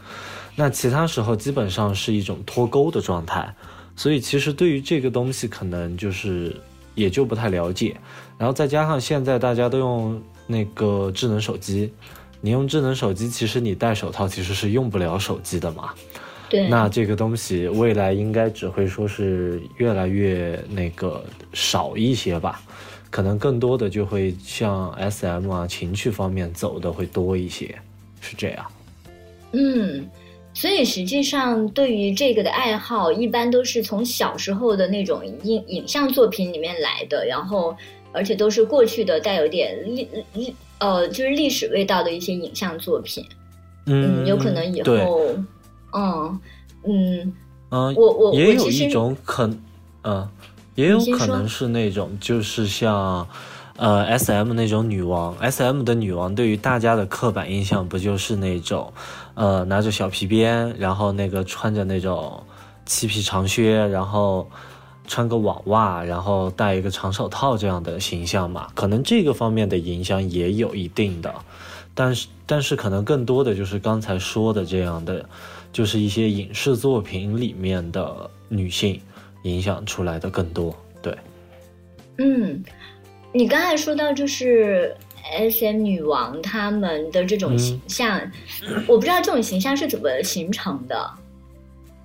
[0.56, 3.54] 那其他时候基本上是一种脱钩的状态，
[3.96, 6.56] 所以其实对于这个东西可能就是
[6.96, 7.98] 也就不太了解。
[8.38, 11.92] 然后再加上现在大家都用那个智能手机，
[12.42, 15.90] 你用智能手机，其实你戴手套其实是用不了手机的嘛。
[16.50, 22.62] 对，那这个东西未来应该只会说是越来越那个少一些吧，
[23.10, 27.76] 可能更多的就会像 S M 啊情趣方面走的会多一些，
[28.22, 28.66] 是这样。
[29.54, 30.08] 嗯，
[30.54, 37.76] 所以实际上对于这个的爱好，一般都是从小时候的那种影影像作品里面来的，然后
[38.12, 43.26] 而且都是过去的带有点历历呃就是历史味道的一些影像作品。
[43.86, 45.28] 嗯，有可能以后，
[45.92, 46.40] 嗯
[46.84, 47.34] 嗯，
[47.70, 49.50] 嗯，我我也有一种可，
[50.04, 50.26] 嗯，
[50.76, 53.28] 也有可能是那种，就是像，
[53.76, 58.94] 呃，S M 那种女王，S M 的女王对于大家的刻板印象不就是那种，
[59.36, 62.44] 呃，拿着小皮鞭，然后那个穿着那种
[62.86, 64.50] 漆皮长靴，然后
[65.08, 68.68] 穿个网袜，然后戴一个长手套这样的形象嘛？
[68.74, 71.34] 可能这个方面的影响也有一定的，
[71.94, 75.26] 但是但是可能更多的就是刚才说的这样的。
[75.74, 79.02] 就是一些影视作品里面的女性
[79.42, 81.18] 影响出来的更多，对，
[82.20, 82.64] 嗯，
[83.32, 87.58] 你刚才说到就是 S M 女王她们的这种嗯。
[87.58, 88.32] 形象，
[88.88, 91.10] 我不知道这种形象是怎么形成的，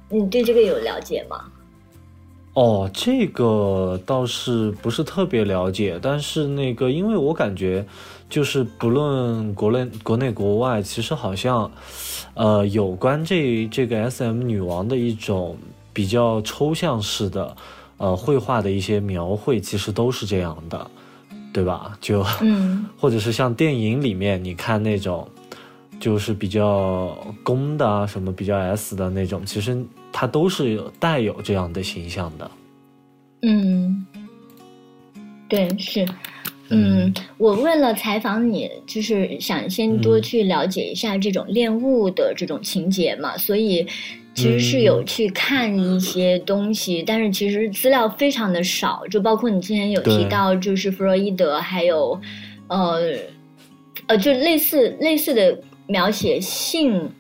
[0.09, 1.45] 你对这个有了解吗？
[2.55, 7.87] 哦，这个倒是不是特别了解，但是那个，因为我感觉，
[8.29, 11.71] 就是不论国内国内国外，其实好像，
[12.35, 15.57] 呃，有关这这个 S M 女王的一种
[15.93, 17.57] 比较抽象式的，
[17.99, 20.91] 呃，绘画的一些描绘，其实都是这样的，
[21.53, 21.97] 对吧？
[22.01, 25.29] 就，嗯 或者是像电影里面，你看那种，
[26.01, 29.77] 就是比较攻的啊，什么比较 S 的那种，其实
[30.13, 32.51] 它都是有带有这样的形象的。
[33.43, 34.07] 嗯，
[35.49, 36.07] 对，是。
[36.71, 43.87] 嗯，我为了采访你，就是想先多嗯去了解一下这种恋物的这种情节嘛，所以
[44.39, 45.07] 其实是有嗯。
[45.07, 52.19] 去看一些东西，但是其实资料非常的少，就包括你之前有提到，就是弗洛伊德，还有
[52.69, 53.01] 呃
[54.07, 57.11] 呃，就类似类似的描写性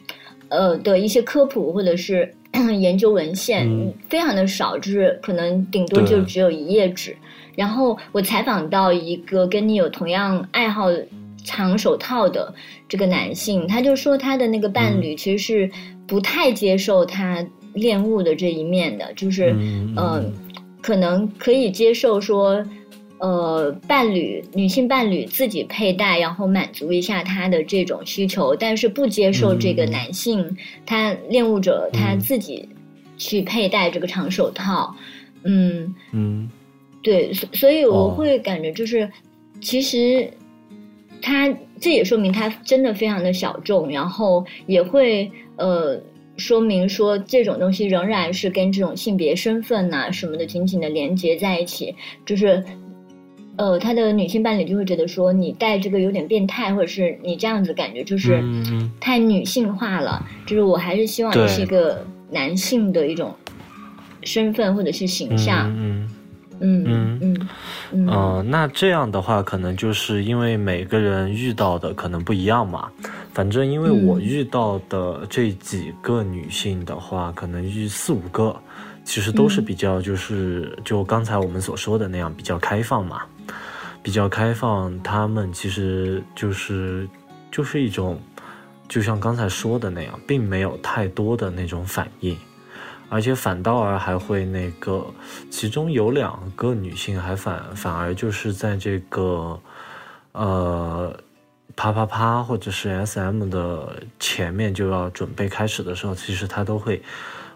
[0.48, 2.32] 呃的一些科普或者是
[2.78, 3.92] 研究文献，嗯。
[4.08, 7.16] 非常的少，就是可能顶多就只有一页纸。
[7.56, 10.86] 然后我采访到一个跟你有同样爱好
[11.44, 12.54] 长手套的
[12.88, 15.70] 这个男性，他就说他的那个伴侣其实是
[16.08, 20.24] 不太接受他恋物的这一面的，就是嗯呃，
[20.82, 22.66] 可能可以接受说。
[23.20, 32.68] 呃，伴侣女性伴侣自己佩戴，然后满足一下他的这种需求，但是不接受这个嗯男性、他恋物者他嗯自己
[33.16, 34.94] 去佩戴这个长手套。
[35.42, 36.48] 嗯，嗯
[37.02, 39.10] 对，所所以我哦会感觉就是，
[39.60, 40.32] 其实
[41.20, 46.00] 他这也说明它真的非常的小众，然后也会呃
[46.36, 52.62] 说明说这种东西仍然是跟这种性别身份呐、什么的紧紧的连接在一起，就是
[53.56, 58.40] 呃，他的女性伴侣就会觉得说你戴这个有点变态，或者是你这样子感觉就是
[59.00, 60.24] 太女性化了。
[60.46, 63.34] 就是我还是希望你是一个男性的一种
[64.22, 65.68] 身份或者是形象。
[65.70, 66.10] 嗯嗯
[66.60, 67.48] 嗯嗯嗯
[67.92, 72.88] 嗯呃，那这样的话，可能就是因为每个人遇到的可能不一样嘛。
[73.32, 78.54] 反正因为我嗯遇到的这几个女性的话，可能遇四五个，
[79.04, 83.22] 其实都是嗯比较就是就刚才我们所说的那样比较开放嘛，
[84.02, 85.00] 比较开放。
[85.02, 87.08] 她们其实就是
[87.52, 88.20] 就是一种，
[88.88, 92.36] 就像刚才说的那样，并没有太多的那种反应。
[93.08, 95.06] 而且反倒而还会那个，
[95.50, 99.58] 其中有两个女性还反反而就是在这个，
[100.32, 101.18] 呃，
[101.74, 107.02] 啪啪啪或者是 SM 的前面就要准备开始的时候，其实她都会，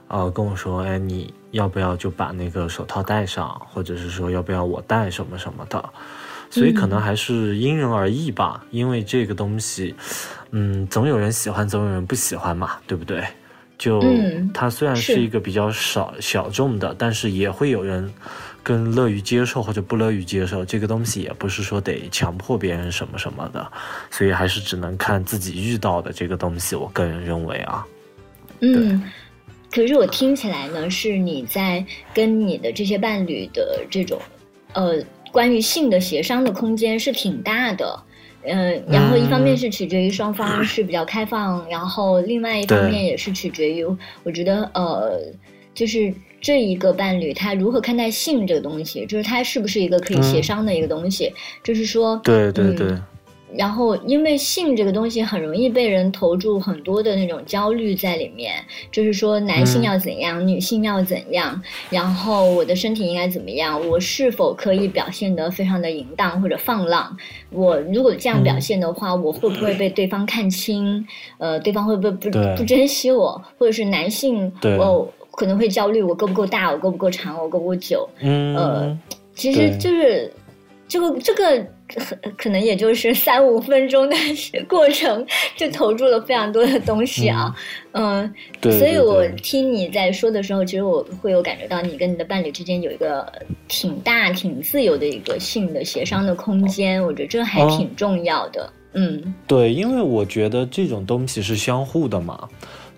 [0.08, 5.92] 呃，跟我说，哎，你要不要就把那个手套戴上，或者是说要不要我戴什么什么的，
[6.48, 9.94] 所以可能还是因人而异吧，因为这个东西，
[10.50, 13.22] 嗯，总有人喜欢，总有人不喜欢嘛，对不对？
[13.82, 18.08] 就嗯它虽然是是一个比较少小众的，但是也会有人
[18.62, 23.72] 更乐于接受或者不乐于接受这个东西，也不是说得强迫别人什么什么的，
[24.08, 26.76] 所以还是只能看自己遇到的这个东西。
[26.76, 27.84] 我个人认为啊，
[28.60, 29.02] 嗯。
[29.74, 34.20] 可是我听起来呢，是你在跟你的这些伴侣的这种，
[34.74, 35.02] 呃，
[35.32, 38.00] 关于性的协商的空间是挺大的。
[38.44, 43.84] 呃，然后一方面是取决于双方是比较开放，然后另外一方面也是取决于，
[44.24, 45.20] 我觉得呃，
[45.74, 51.32] 就是这一个伴侣他如何看待性这个东西，就是他是不是一个可以协商的一个东西，
[51.62, 52.98] 就是说，嗯对对对，
[53.56, 58.54] 然后，因为性这个东西很容易被人投注很多的那种焦虑在里面，
[58.90, 67.16] 就是说男性嗯要怎样，女性要怎样，然后我的身体应该怎么样，我是否可以表现得非常的淫荡或者放浪？
[67.50, 71.06] 我如果这样表现的话，我会不会被对方看清？
[71.38, 73.42] 呃，对方会不会不不珍惜我？
[73.58, 78.08] 或者是男性，对我可能会焦虑，我够不够大，我够不够长，我够不够久？
[78.20, 78.98] 嗯，呃
[79.34, 80.30] 其实就是
[80.86, 81.66] 这个这个
[82.00, 84.16] 可可能也就是 三五分钟的
[84.68, 85.26] 过程，
[85.56, 87.54] 就投注了非常多的东西啊，
[87.92, 93.30] 嗯，对，所以我听你在说的时候，其实我会有感觉到你跟你的伴侣之间有一个
[93.68, 98.72] 挺大、挺自由的一个性的协商的空间，我觉得这还哦挺重要的。
[98.94, 102.48] 嗯对，因为我觉得这种东西是相互的嘛，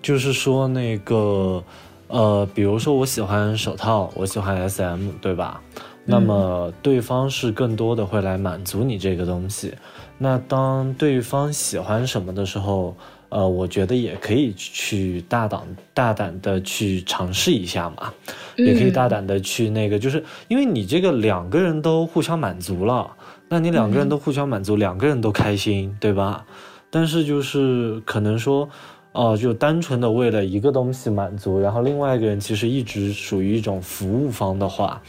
[0.03, 1.62] 就是说那个
[2.09, 5.61] 呃，比如说我喜欢手套，我喜欢 SM，对吧？
[6.05, 9.72] 那么对方是更多的会来满足你这个东西。
[10.18, 12.96] 那当对方喜欢什么的时候，
[13.30, 15.61] 呃，我觉得也可以去大胆
[15.92, 18.12] 大胆的去尝试一下嘛，
[18.57, 23.11] 也可以大胆的去那个，就是因为你这个两个人都互相满足了，
[23.48, 26.44] 那你两个人都互相满足，两个人都开心，对吧？
[26.90, 28.68] 但是就是可能说，
[29.14, 35.00] 哦、就单纯的为了一个东西满足，然后另外一个人其实一直属于一种服务方的话，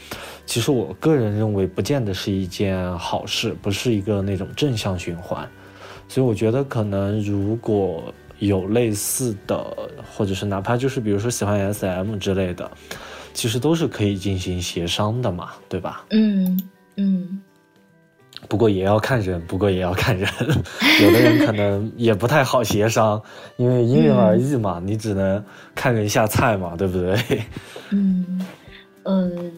[0.46, 5.48] 其实我个人认为不见得是一件好事，不是一个那种正向循环。
[6.08, 9.66] 所以我觉得可能如果有类似的，
[10.14, 12.70] 或者是哪怕就是比如说喜欢 SM 之类的，
[13.34, 16.06] 其实都是可以进行协商的嘛，对吧？
[16.10, 16.62] 嗯
[16.96, 17.40] 嗯
[18.48, 20.28] 不过也要看人，不过也要看人，
[21.02, 23.20] 有的人可能也不太好协商，
[23.56, 25.44] 因为因人而异嘛，你只能
[25.74, 27.42] 看人下菜嘛，对不对？
[27.90, 28.46] 嗯
[29.04, 29.52] 嗯。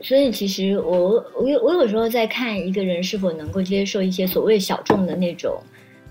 [0.00, 5.60] 所以其实我我有我有时候在看一个人是否能够接受一些所谓小众的那种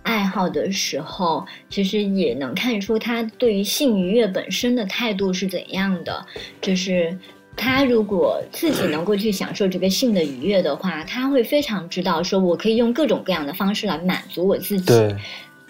[0.03, 6.25] 爱好的时候，其实也能看出他对于性愉悦本身的态度是怎样的。
[6.61, 7.17] 就是
[7.57, 14.93] 他如果自己能够去享受这个性的愉悦的话，他会非常知道说我可以用各种各样的方式来满足我自己。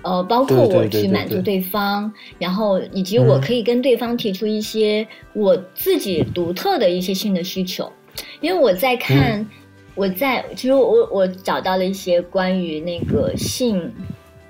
[0.03, 7.91] 呃，包括我去满足对方，然后以及我嗯可以跟对方提出一些我自己独特的一些性的需求，
[8.39, 9.47] 因为我在看，嗯
[9.95, 13.91] 我在其实我我找到了一些关于那个性。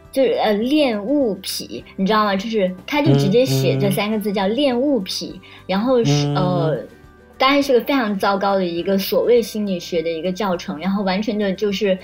[0.09, 2.35] 就是呃恋物癖，你知道吗？
[2.35, 6.77] 就是他就直接写这三个字叫恋物癖，然后是、嗯呃，
[7.37, 11.97] 当然是个非常糟糕的一个所谓心理学的一个教程，然后完全的就是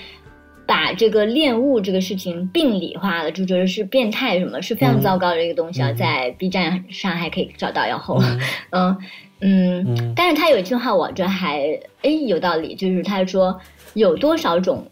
[0.66, 8.98] 把这个恋物这个事情病理化了，就觉得是变态什么，是非常嗯糟糕的一个东西啊，嗯在 B 站上还可以找到，然后嗯 嗯
[9.40, 13.58] 嗯嗯但是他有一句话我觉得还哎有道理，就是他说
[13.94, 14.86] 有多少种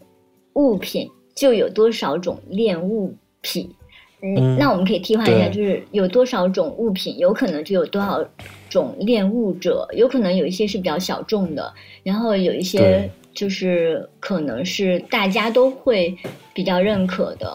[0.54, 3.74] 物品就有多少种恋物癖。
[4.22, 8.24] 嗯嗯，那我们可以替换一下，就是有多少种物品，有可能就有多少
[8.70, 11.72] 种恋物者，有可能有一些是比较小众的，
[12.04, 16.16] 然后有一些就是可能是大家都会
[16.54, 17.52] 比较认可的。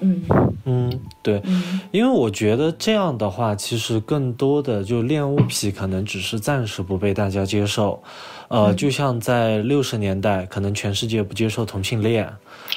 [0.00, 0.22] 嗯。
[0.64, 1.80] 嗯，对，嗯。
[1.92, 8.02] 因为我觉得这样的话，其实更多的就恋物癖可能只是暂时不被大家接受，
[8.48, 12.28] 呃，嗯就像在六十年代，可能全世界不接受同性恋，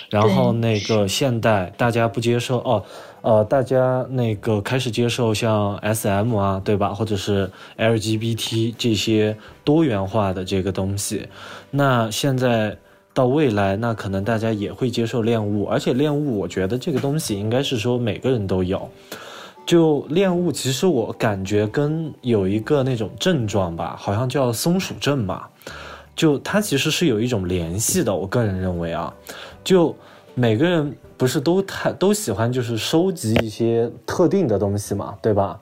[0.10, 2.84] 然后那个现代大家不接受哦，
[3.22, 11.28] 呃，大家那个开始接受像 SM 啊，对吧，或者是 LGBT 这些多元化的这个东西，
[11.72, 12.78] 那现在。
[13.14, 18.90] 到未来，那可能大家也会接受恋物，而且恋物，我觉得这个东西应该是说每个人都有。
[19.66, 25.50] 就恋物，其实我感觉跟有一个那种症状吧，好像叫松鼠症吧，
[26.16, 28.14] 就它其实是有一种联系的。
[28.14, 29.14] 我个人认为啊，
[29.64, 29.96] 就
[30.34, 35.60] 每个人不是都太都喜欢就是收集一些特定的东西嘛，对吧？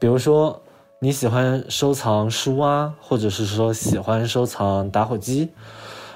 [0.00, 0.60] 比如说
[0.98, 5.50] 你喜欢收藏书啊，或者是说喜欢收藏打火机。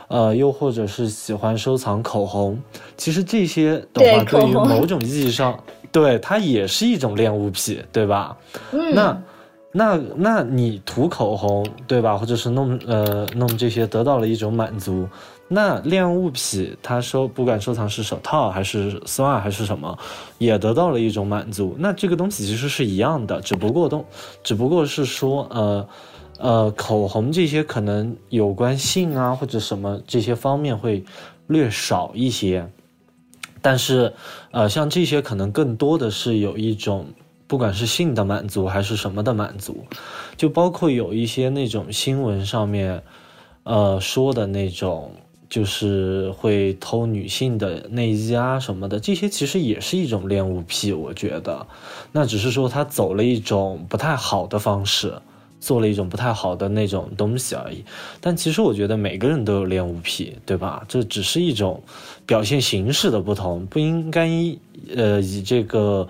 [0.08, 2.58] 呃，又或者是喜欢收藏口红，
[2.96, 8.36] 其实这些的话，对于某种意义上，对它也是一种恋物癖，对吧？
[8.72, 9.22] 嗯，那
[9.72, 12.16] 那那你涂口红，对吧？
[12.16, 15.08] 或者是弄呃弄这些，得到了一种满足。
[15.48, 19.98] 那恋物癖，他收不管收藏是手套还是丝袜还是什么，
[20.38, 21.74] 也得到了一种满足。
[21.78, 24.04] 那这个东西其实是一样的，只不过都
[24.42, 25.88] 只不过是说呃。
[26.40, 31.04] 呃，口红这些可能有关性啊或者什么这些方面会
[31.48, 32.64] 略少一些，
[33.70, 34.14] 但是，
[34.50, 37.04] 呃，像这些可能更多的是有一种，
[37.46, 39.84] 不管是性的满足还是什么的满足，
[40.38, 43.02] 就包括有一些那种新闻上面，
[43.64, 45.12] 呃说的那种，
[45.50, 51.66] 就是会偷女性的内衣啊什么的，这些其实也是一种恋物癖，我觉得，
[52.12, 55.12] 那只是说他走了一种不太好的方式。
[55.60, 57.82] 做了一种不太好的那种东西而已，
[58.20, 60.84] 但其实我觉得每个人都有恋物癖，对吧？
[60.88, 61.82] 这只是一种
[62.24, 64.28] 表现形式的不同，不应该
[64.94, 66.08] 呃以这个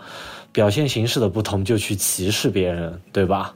[0.53, 3.55] 表现形式的不同就去歧视别人，对吧？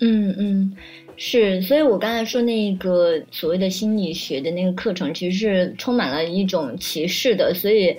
[0.00, 0.76] 嗯嗯，
[1.16, 7.96] 是，所以我刚才说那个所谓的心理学的那个课程，其实是充满了一种歧视的，所以。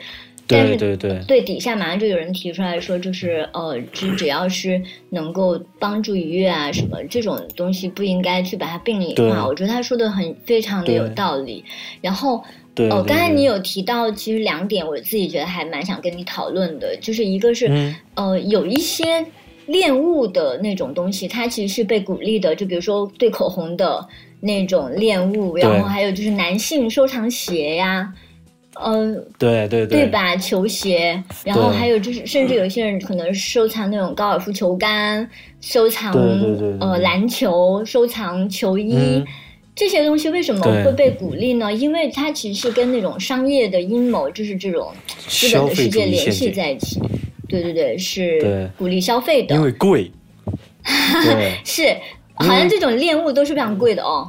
[0.47, 9.45] 但是对对对对，底下马上就有人提出来说，就是呃，只只要是能够帮助愉悦啊什么这种东西，不应该去把它病理对化。
[9.45, 11.63] 我觉得他说的很非常的有道理。
[12.01, 12.41] 然后
[12.89, 19.25] 哦，刚才你有提到，其实两点，我自己觉得还蛮想跟你讨论的，就是一个是、嗯呃，有一些
[19.65, 24.07] 恋物的那种东西，它其实是被鼓励的，就比如说对口红的
[24.39, 28.13] 那种恋物，然后还有就是男性收藏鞋呀。
[28.81, 30.35] 呃，对对对对吧？
[30.35, 35.29] 球鞋，然后还有就是，甚至有些人可能收藏那种高尔夫球杆，
[35.61, 38.95] 收藏对对对对呃篮球，收藏球衣。
[38.95, 39.25] 嗯
[39.79, 41.71] 这些东西为什么会被鼓励呢？
[41.71, 46.99] 因为它其实是跟那种商业的阴谋，就是这种资本的世消费主界联系义陷阱，在一起。
[47.47, 49.53] 对对对，是鼓励消费的。
[49.53, 50.11] 因为贵，
[51.63, 51.95] 是，
[52.33, 54.27] 好像这种恋物都是非常贵的哦。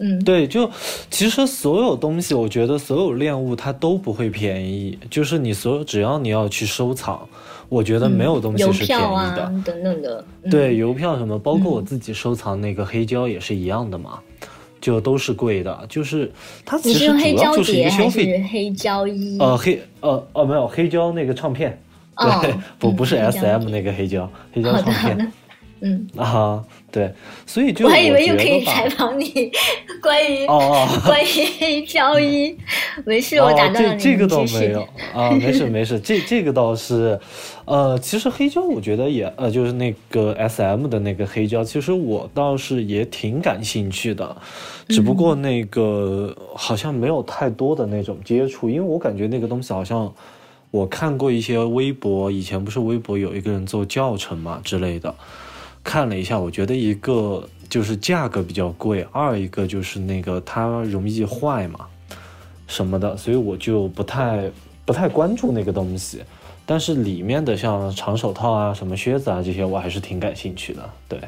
[0.00, 0.68] 嗯，对，就
[1.10, 4.98] 其实所有东西，我觉得所有恋物它都不会便宜。
[5.10, 7.20] 就是你所有只要你要去收藏，
[7.68, 9.44] 我觉得没有东西是便票啊宜的。
[9.64, 10.24] 等等的。
[10.42, 14.18] 嗯、对，邮票什么，包括我嗯自己收藏那个黑胶也是一样的嘛，
[14.80, 15.86] 就都是贵的。
[15.88, 16.32] 就是
[16.64, 19.36] 它其实主要就是一个消费是黑胶衣？
[19.38, 21.78] 呃黑呃哦没有黑胶那个唱片，
[22.16, 25.32] 哦对，不嗯不是 S M 那个黑胶，黑胶唱片
[25.82, 27.12] 嗯，啊，对，
[27.46, 29.50] 所以就我还以为又可以采访你
[30.02, 30.46] 关于。
[31.04, 32.56] 关于黑胶衣，
[33.04, 37.18] 没事，我打断你，这这个倒没有啊，没事没事，这这个倒是，
[37.64, 44.36] 呃，其实黑胶我觉得也呃，就是那个 S M 的那个黑胶，其实我倒是也挺感兴趣的，
[44.88, 50.12] 只不过那个好像没有太多的那种接触，因为我感觉那个东西好像
[50.70, 55.14] 我看过一些微博，以前不是微博有一个人做教程嘛之类的，
[55.82, 61.86] 看了一下，我觉得一个就是价格比较贵，二一个就是那个它容易坏嘛。
[62.66, 64.48] 什么的，所以我就不太
[64.84, 66.22] 不太关注那个东西。
[66.64, 70.88] 但是里面的像长手套啊、什么靴子啊这些，我还是挺感兴趣的。
[71.08, 71.18] 对，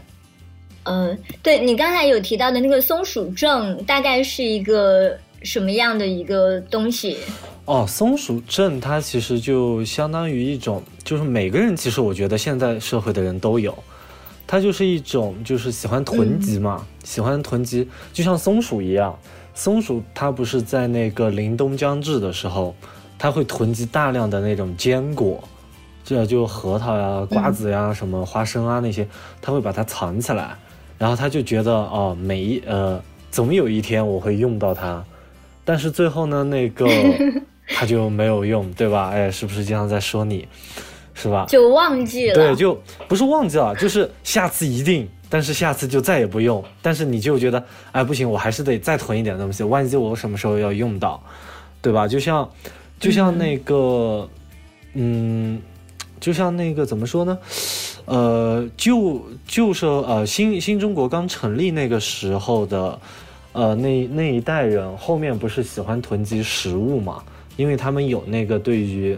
[0.85, 7.17] 嗯，对你刚才有提到的那个松鼠症，大概是一个什么样的一个东西？
[7.65, 13.77] 哦，松鼠症它其实就相当于一种，就是每个人其实我觉得现在社会的人都有，
[14.53, 19.19] 它就是一种就是喜欢囤积嘛，喜欢囤积，就像松鼠一样。
[19.55, 22.75] 松鼠它不是在那个凛冬将至的时候，
[23.19, 25.43] 它会囤积大量的那种坚果，
[26.05, 29.09] 这就核桃呀、瓜子呀、什么花生啊那些，
[29.41, 30.55] 它会把它藏起来，
[30.99, 35.03] 然后它就觉得哦，每一呃，总有一天我会用到它，
[35.65, 36.87] 但是最后呢，那个
[37.75, 39.09] 它就没有用，对吧？
[39.15, 40.47] 哎，是不是经常在说你，
[41.15, 41.47] 是吧？
[41.49, 42.35] 就忘记了。
[42.35, 46.63] 对，就不是忘记了，就是下次一定，但是下次就再也不用。
[46.81, 51.23] 但是你就觉得，哎，不行，我还是得再囤一点东西，万一我什么时候要用到，
[51.81, 52.09] 对吧？
[52.09, 52.49] 就像，
[52.99, 54.29] 就像那个，
[54.95, 55.61] 嗯，
[56.21, 57.39] 就像那个怎么说呢？
[58.05, 62.99] 呃，就就是呃，新新中国刚成立那个时候的，
[63.53, 67.23] 呃，那那一代人后面不是喜欢囤积食物嘛？
[67.57, 69.17] 因为他们有那个对于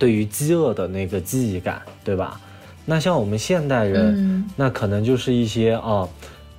[0.00, 2.40] 对于饥饿的那个记忆感，对吧？
[2.86, 6.08] 那像我们现代人，嗯那可能就是一些啊，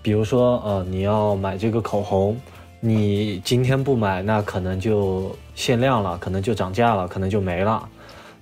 [0.01, 2.39] 比如说呃，你要买这个口红，
[2.79, 7.89] 你今天不买，那可能就限量了，可能就涨价了，可能就没了。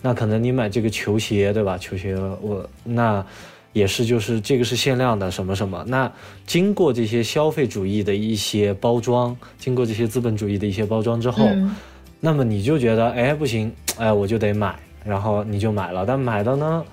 [0.01, 1.77] 那可能你买这个球鞋，对吧？
[1.77, 3.25] 球鞋我那
[3.71, 5.81] 也是，就是这个是限量的，什么什么。
[5.87, 6.11] 那
[6.45, 11.73] 经过这些消费主义的一些包装，经过这些资本主义的一些包装之后，嗯
[12.21, 14.77] 那么你就觉得，哎，不行，哎，我就得买，
[15.09, 16.05] 然后你就买了。
[16.05, 16.85] 但买了呢，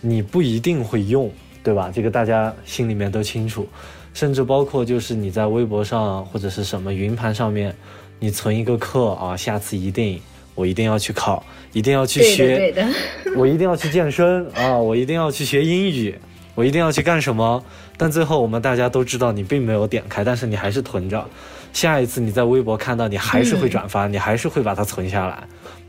[0.00, 1.30] 你不一定会用，
[1.62, 1.90] 对吧？
[1.92, 3.68] 这个大家心里面都清楚。
[4.14, 7.74] 甚至包括就是你在微博上或者是什么云盘上面，
[8.20, 10.20] 你存一个课啊，下次一定
[10.54, 12.86] 我一定要去考，一定要去对学，的对的，
[13.36, 16.16] 我一定要去健身啊，我一定要去学英语，
[16.54, 17.60] 我一定要去干什么？
[17.96, 21.26] 但最后我们大家都知道你并没有点开，但是你还是囤着。
[21.72, 25.42] 下一次你在微博看到，你还是会转发，你还是会把它存下来，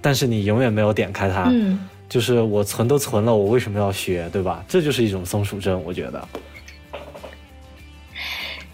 [0.05, 1.45] 但是你永远没有点开它。
[1.49, 1.79] 嗯。
[2.07, 4.63] 就是我存都存了，我为什么要学，对吧？
[4.67, 6.27] 这就是一种松鼠症，我觉得。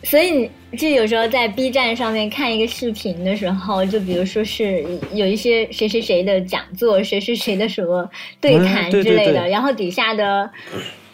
[0.04, 8.08] 所以你就有时候在 B 站上面看一个视频的时候，就比如说是有一些谁谁谁的讲座，谁谁谁的什么
[8.42, 10.52] 对谈嗯对对之类的，对然后底下的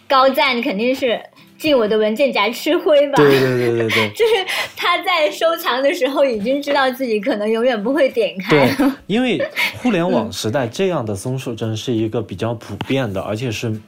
[0.08, 1.22] 高赞肯定是
[1.58, 3.16] 进我的文件夹吃灰吧。
[3.16, 4.10] 对对对对对。
[4.16, 4.34] 就是
[4.76, 8.50] 他在收藏的时候已经知道自己可能永远不会点开。
[8.52, 9.42] 对， 因为
[9.82, 13.80] 互联网时代这样的松鼠针是一个比较普遍的，而且是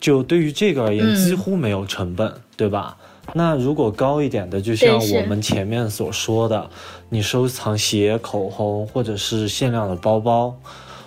[0.00, 2.96] 就对于这个而言嗯几乎没有成本，对吧？
[3.34, 6.70] 那如果高一点的，就像我们前面所说的，
[7.10, 10.56] 你收藏鞋、口红，或者是限量的包包，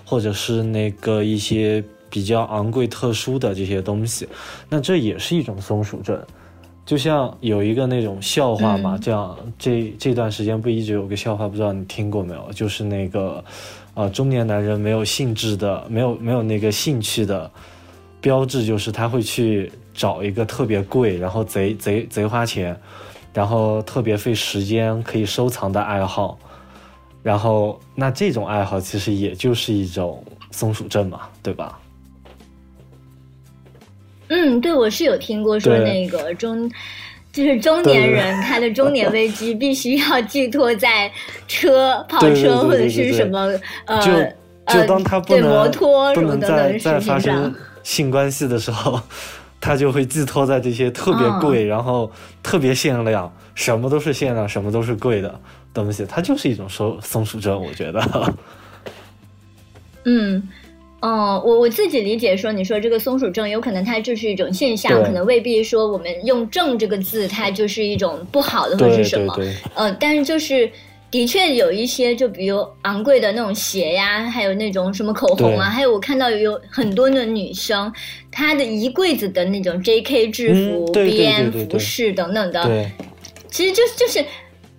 [0.06, 4.28] 或者是那个一些比较昂贵、特殊的这些东西，
[4.70, 6.22] 那这也是一种松鼠症。
[6.84, 12.52] 就像有一个那种笑话嘛，嗯这样这这段时间不一直有个笑话，不知道你听过没有？
[12.54, 13.42] 就是那个，
[13.94, 17.50] 呃，中年男人没有兴致的，没有没有那个兴趣的
[18.20, 22.76] 标志，就是他会去找一个特别贵，然后贼贼贼花钱，
[23.32, 26.38] 然后特别费时间可以收藏的爱好，
[27.22, 31.80] 然后那这种爱好其实也就是一种松鼠症嘛，对吧？
[34.34, 36.72] 嗯，对，我是有听过说那个中。
[37.34, 41.10] 就是中年人，他的中年危机必须要寄托在
[41.48, 43.50] 车、 跑车或者是什么
[43.86, 44.12] 呃就
[44.66, 49.00] 呃就当他不对能摩托不什么能再再发生， 性关系的时候，
[49.62, 52.12] 他就会寄托在这些特别嗯贵，然后
[52.44, 55.40] 特别限量，什么都是限量，什么都是贵的
[55.74, 58.34] 东西，它就是一种松松鼠症，我觉得。
[60.04, 60.50] 嗯，
[61.02, 69.34] 哦，我我自己理解说，你说这个松鼠症有可能它就是一种现象，可能未必说我们用“症”这个字，它就是一种不好的或者是什么。
[69.36, 70.70] 对对，呃，但是就是
[71.10, 77.92] 的确有一些，就比如昂贵的那种鞋呀，还有那种什么口红啊，还有我看到有很多的女生，
[78.32, 80.28] 她的一柜子的那种 J.K.
[80.30, 81.52] 制服、嗯对对对 B.M.
[81.52, 82.86] 对对服饰等等的，
[83.50, 84.24] 其实就是就是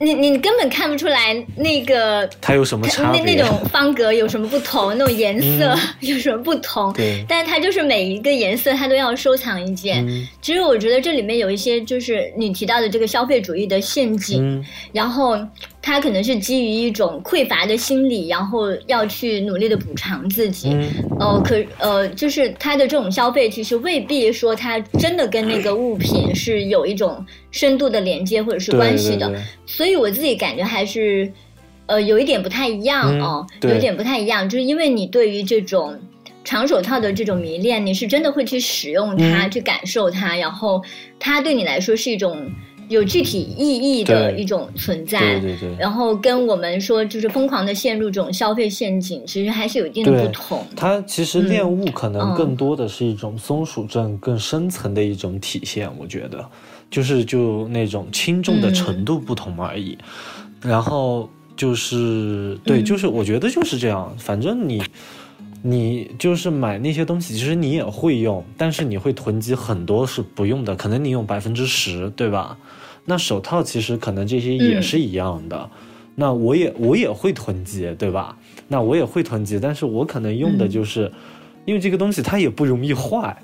[0.02, 3.22] 你你根本看不出来那个它有什么差别？
[3.22, 6.92] 那那种方格有什么不同，那种颜色嗯 有什么不同？
[6.92, 10.04] 对，但是它就是每一个颜色它都要收藏一件。
[10.06, 15.38] 嗯其实我觉得这里面有一些就是你提到的这个消费主义的陷阱，嗯，然后
[15.82, 20.70] 它可能是基于一种匮乏的心理，然后要去努力的补偿自己。
[20.70, 20.88] 嗯。
[21.18, 29.26] 呃，可呃，就是他的这种消费，其实未必说他真的跟那个物品是有一种深度的连接或者是关系的。
[29.28, 31.30] 对对所以我自己感觉还是，
[31.86, 33.72] 呃，有一点不太一样嗯哦，对。
[33.72, 35.98] 有一点不太一样，就是因为你对于这种
[36.44, 39.50] 长手套的这种迷恋，你是真的会去使用它，嗯。
[39.50, 40.82] 去感受它，然后
[41.18, 42.50] 它对你来说是一种
[42.92, 45.18] 有具体意义的一种存在。
[45.18, 45.76] 对对对。
[45.78, 50.64] 然后跟我们说就是疯狂的陷入这种消费陷阱，其实还是有一定的不同。
[50.76, 56.44] 它其实恋物可能嗯更多的是一种松鼠症更深层的一种体现，我觉得，
[56.90, 59.98] 就是就那种轻重的嗯程度不同而已。
[60.60, 64.82] 然后就是对，嗯就是我觉得就是这样，反正你。
[65.64, 72.58] 你就是买那些东西，其实你也会用，但是你会囤积很多是不用的，可能你用百分之十，对吧？
[73.04, 75.70] 那手套其实可能这些也嗯是一样的，
[76.14, 78.36] 那我也我也会囤积，对吧？
[78.68, 81.10] 那我也会囤积，但是我可能用的就是，
[81.64, 83.36] 因为这个东西它也不容易坏。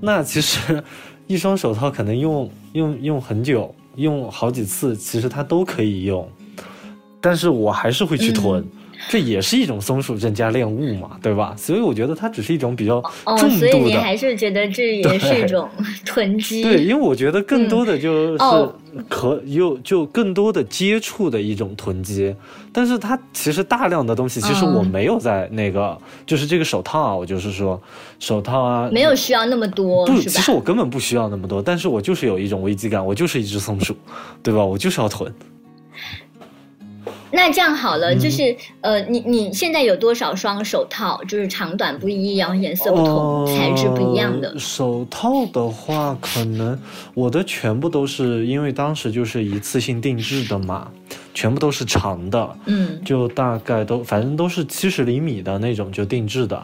[0.00, 0.82] 那其实
[1.26, 6.28] 一双手套可能用用用很久，用好几次，其实它都可以用。
[7.20, 8.62] 但是我还是会去囤，
[9.08, 11.54] 这也是一种松鼠症加恋物嘛，对吧？
[11.56, 13.84] 所以我觉得它只是一种比较哦，重所以度的。
[13.84, 15.68] 你还是觉得这也是一种
[16.06, 16.62] 囤积。
[16.62, 18.74] 对，因为我觉得更多的就是哦
[19.08, 22.34] 可有就更多的接触的一种囤积，
[22.72, 27.80] 但是它其实大量的东西，其实我嗯没有在那个，就是这个手套啊，我就是说
[28.20, 30.50] 手套啊，没有需要那么多，不，是其实？
[30.52, 33.96] 我根本不需要那么多，但是我就是有一种危机感，我就是一只松鼠，
[34.42, 34.64] 对吧？
[34.64, 35.32] 我就是要囤。
[37.34, 41.20] 那这样好嗯了，就是呃，你你现在有多少双手套？
[41.24, 44.58] 就是长短不一，然后颜色不同，材质不一样的呃。
[44.58, 46.78] 手套的话，可能
[47.12, 50.88] 我的全部都是因为当时就是一次性定制的嘛，
[51.34, 56.62] 全部都是长的，嗯就大概都反正都是七十厘米的那种就定制的，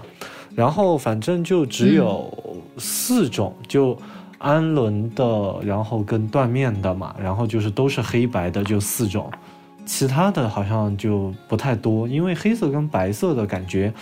[0.54, 2.32] 然后反正就只有
[2.78, 3.98] 四种，就
[4.38, 9.28] 氨纶的，然后跟缎面的嘛，然后就是都是黑白的，就四种。
[9.92, 13.92] 其他的好像就不太多，因为黑色跟白色的感觉，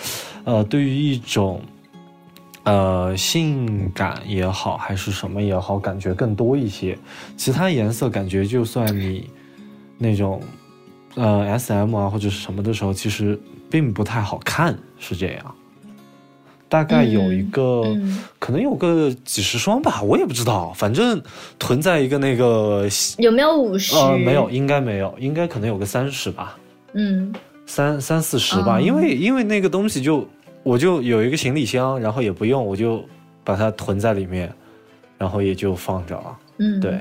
[0.45, 1.63] 呃，对于一种
[2.65, 6.97] 呃性感也好，还是什么也好，感觉更多一些。
[7.39, 9.31] 其他颜色感觉就算你
[9.97, 10.43] 那种
[11.15, 15.55] 呃 S M 啊或者是什么的时候，其实并不太好看，是这样。
[16.69, 21.21] 大概有一个，嗯可能有个几十双吧，我也不知道，反正
[21.59, 22.87] 囤在一个那个
[23.19, 23.95] 有没有五十？
[23.97, 24.51] 呃没有，。
[24.51, 26.57] 应该没有，应该可能有个三十吧。
[26.93, 27.35] 嗯
[27.67, 30.27] 三三四十吧，哦因为因为那个东西就
[30.63, 33.05] 我就有一个行李箱，然后也不用，我就
[33.45, 34.53] 把它囤在里面，
[35.19, 36.39] 然后也就放着了。
[36.59, 36.99] 嗯，对，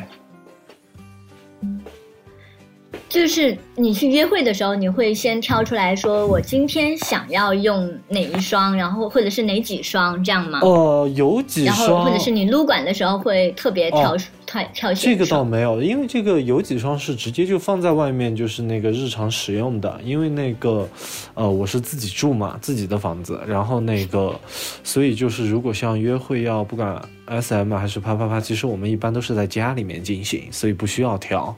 [3.09, 10.59] 就是你去约会的时候，你会先挑出来说，我今天想要用哪一双，然后或者是哪几双这样吗？
[10.61, 19.99] 呃，有几然后双，或者是你撸管的时候会特别挑、哦挑挑选这个倒没有，因为这个有几双是直接就放在外面，就是那个日常使用的。
[20.05, 20.87] 因为那个，
[21.33, 24.39] 呃，我是自己住嘛，自己的房子，然后那个，
[24.85, 31.53] 所以就是如果像约会要不管 S M 还是啪啪啪，其实我们一般都是在家里面进行，所以不需要挑。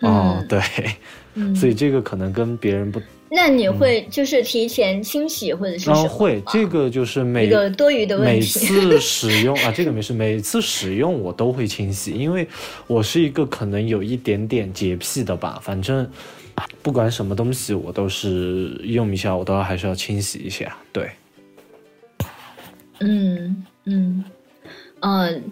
[0.00, 0.60] 哦，嗯对，
[1.34, 1.54] 嗯。
[1.54, 8.40] 所以这个可能跟别人不，那你会就是提前清洗或者是会这个就是每一个多余的问每。
[8.40, 12.46] 次使用 啊，这个没事，每次使用我都会清洗，因为
[12.86, 16.08] 我是一个可能有一点点洁癖的吧，反正
[16.82, 20.76] 不管什么东西我都是用一下，我都要还是要清洗一下。
[20.92, 21.10] 对，
[23.00, 24.24] 嗯嗯。
[25.02, 25.42] 嗯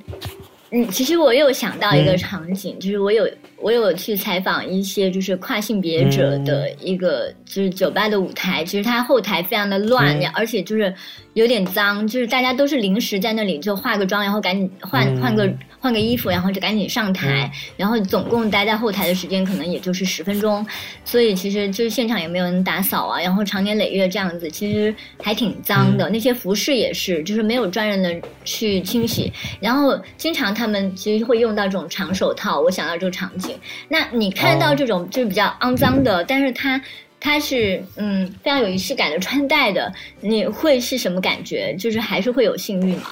[0.70, 2.16] 嗯，其实我又想到一个嗯。
[2.16, 3.28] 场景，就是我有
[3.64, 10.94] 我有去采访一些就是跨性别者的一个、就是酒吧的舞台，其实它后台非常的乱，嗯而且就是
[11.34, 20.66] 有点脏，就是大家都是临时在那里就化个妆，然后赶紧换、嗯换个换个衣服，然后就赶紧上台，然后总共待在后台的时间可能也就是十分钟，
[21.04, 26.08] 所以其实就是现场也没有人打扫啊，然后长年累月这样子，其实还挺脏的。
[26.08, 28.14] 那些服饰也是，就是没有专人的
[28.44, 32.60] 去清洗，然后经常他们其实会用到这种长手套。
[32.60, 33.56] 我想到这个场景，
[33.88, 36.80] 那你看到这种就是比较肮脏的，但是它。
[37.24, 41.74] 它是嗯非常有仪式感的穿戴的，你会是什么感觉？
[41.78, 43.04] 就是还是会有性欲吗？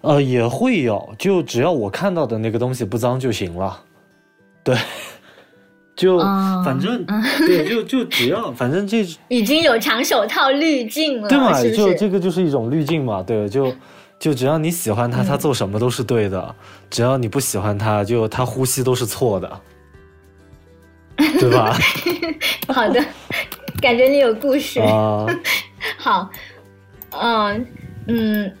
[0.00, 3.80] 呃，也会有，就只要我看到的那个东西不脏就行了。
[4.64, 4.76] 对，
[5.94, 7.06] 就、哦反正
[7.46, 11.62] 对，就就只要反正这 已经有长手套滤镜了，对嘛？
[11.62, 13.72] 就这个就是一种滤镜嘛，对，就
[14.18, 16.52] 就只要你喜欢他，他做什么都是对的；
[16.90, 19.60] 只要你不喜欢他，就他呼吸都是错的，
[21.38, 21.76] 对吧？
[22.68, 23.04] 好的，
[23.80, 24.80] 感觉你有故事。
[24.80, 25.26] 啊、
[25.98, 26.30] 好，
[27.10, 27.66] 嗯
[28.06, 28.52] 嗯，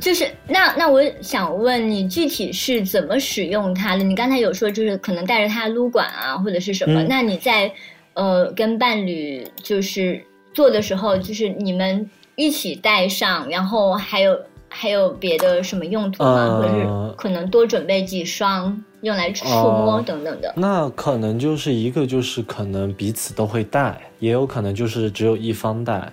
[0.00, 4.02] 就是那那我想问你，具体是怎么使用它的？
[4.02, 7.02] 你刚才有说就是可能带着它撸管啊，或者是什么？
[7.02, 7.72] 嗯那你在
[8.14, 10.22] 呃跟伴侣就是
[10.52, 14.38] 做的时候，就是你们一起带上，然后还有
[14.68, 16.30] 还有别的什么用途吗？
[16.34, 20.52] 呃或者是可能多准备几双用来触摸哦等等的？
[20.56, 26.12] 那可能就是一个就是可能彼此都会戴，也有可能就是只有一方戴。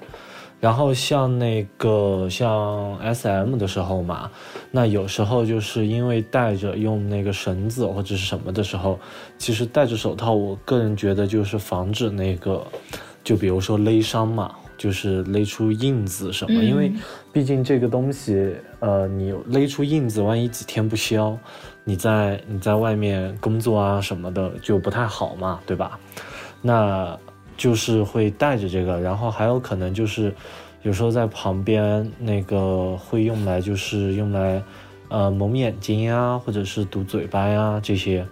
[0.62, 4.32] 然后像那个像 S M 的时候嘛，
[4.72, 8.98] 那有时候就是因为戴着用那个绳子或者是什么的时候，
[9.38, 12.66] 其实戴着手套，我个人觉得就是防止那个，
[13.26, 16.94] 就比如说勒伤嘛，就是勒出印子什么，嗯因为
[17.34, 21.38] 毕竟这个东西，呃，你勒出印子，万一几天不消，
[21.84, 26.00] 你在你在外面工作啊什么的就不太好嘛，对吧？
[26.62, 27.18] 那
[27.58, 30.34] 就是会带着这个，然后还有可能就是
[30.82, 34.64] 有时候在旁边那个会用来就是用来
[35.10, 38.26] 呃蒙眼睛呀，或者是堵嘴巴呀这些，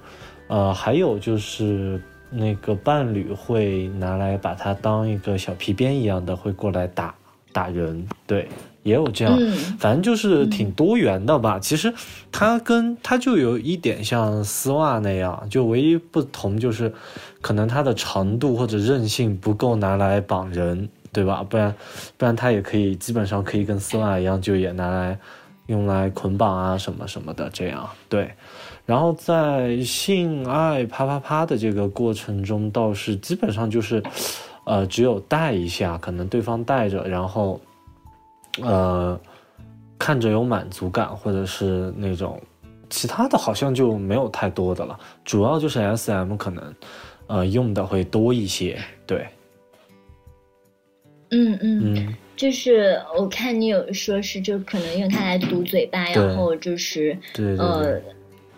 [0.47, 7.13] 呃，还有就是那个伴侣会拿来把它当一个小皮鞭一样的，会过来打
[7.51, 8.47] 打人，对，
[8.83, 11.59] 也有这样，嗯反正就是挺多元的吧。
[11.59, 11.93] 其实
[12.31, 16.93] 它跟它就有一点像丝袜那样，就唯一不同就是
[17.41, 21.43] 可能它的长度或者韧性不够拿来绑人，对吧？
[21.47, 21.75] 不然
[22.17, 25.17] 不然它也可以基本上可以跟丝袜一样，就也拿来
[25.67, 28.31] 用来捆绑啊什么什么的这样，对。
[28.83, 34.03] 然后在性爱啪啪啪的这个过程中，倒是基本上就是，
[34.65, 37.61] 呃，只有带一下，可能对方带着，然后，
[38.61, 39.19] 呃，
[39.97, 42.41] 看着有满足感，或者是那种，
[42.89, 46.75] 其他的好像就没有太多的了，主要就是 S M 可能，
[47.27, 48.77] 呃，用的会多一些，
[49.07, 49.27] 对，
[51.29, 57.17] 嗯嗯，嗯，就是我看你有说是就可能用它来堵嘴巴，然后就是
[57.57, 57.99] 呃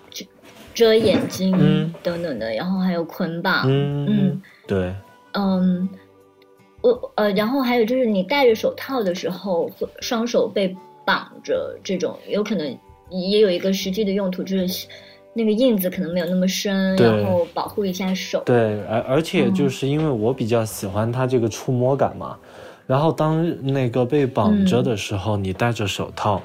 [0.10, 0.26] 遮
[0.74, 1.94] 遮眼睛嗯。
[2.02, 4.94] 等等的，然后还有捆绑，嗯嗯对，
[5.34, 5.88] 嗯，
[6.84, 9.70] 我呃，然后还有就是你戴着手套的时候，
[10.02, 10.76] 双手被
[11.06, 12.78] 绑着，这种有可能
[13.10, 14.86] 也有一个实际的用途，就是
[15.34, 18.44] 那个印子可能没有那么深，然后保护一下手。
[18.46, 22.38] 对，而而且嗯就是因为我比较喜欢它这个触摸感嘛，
[22.86, 26.42] 然后当那个被绑着的时候，你戴着手套，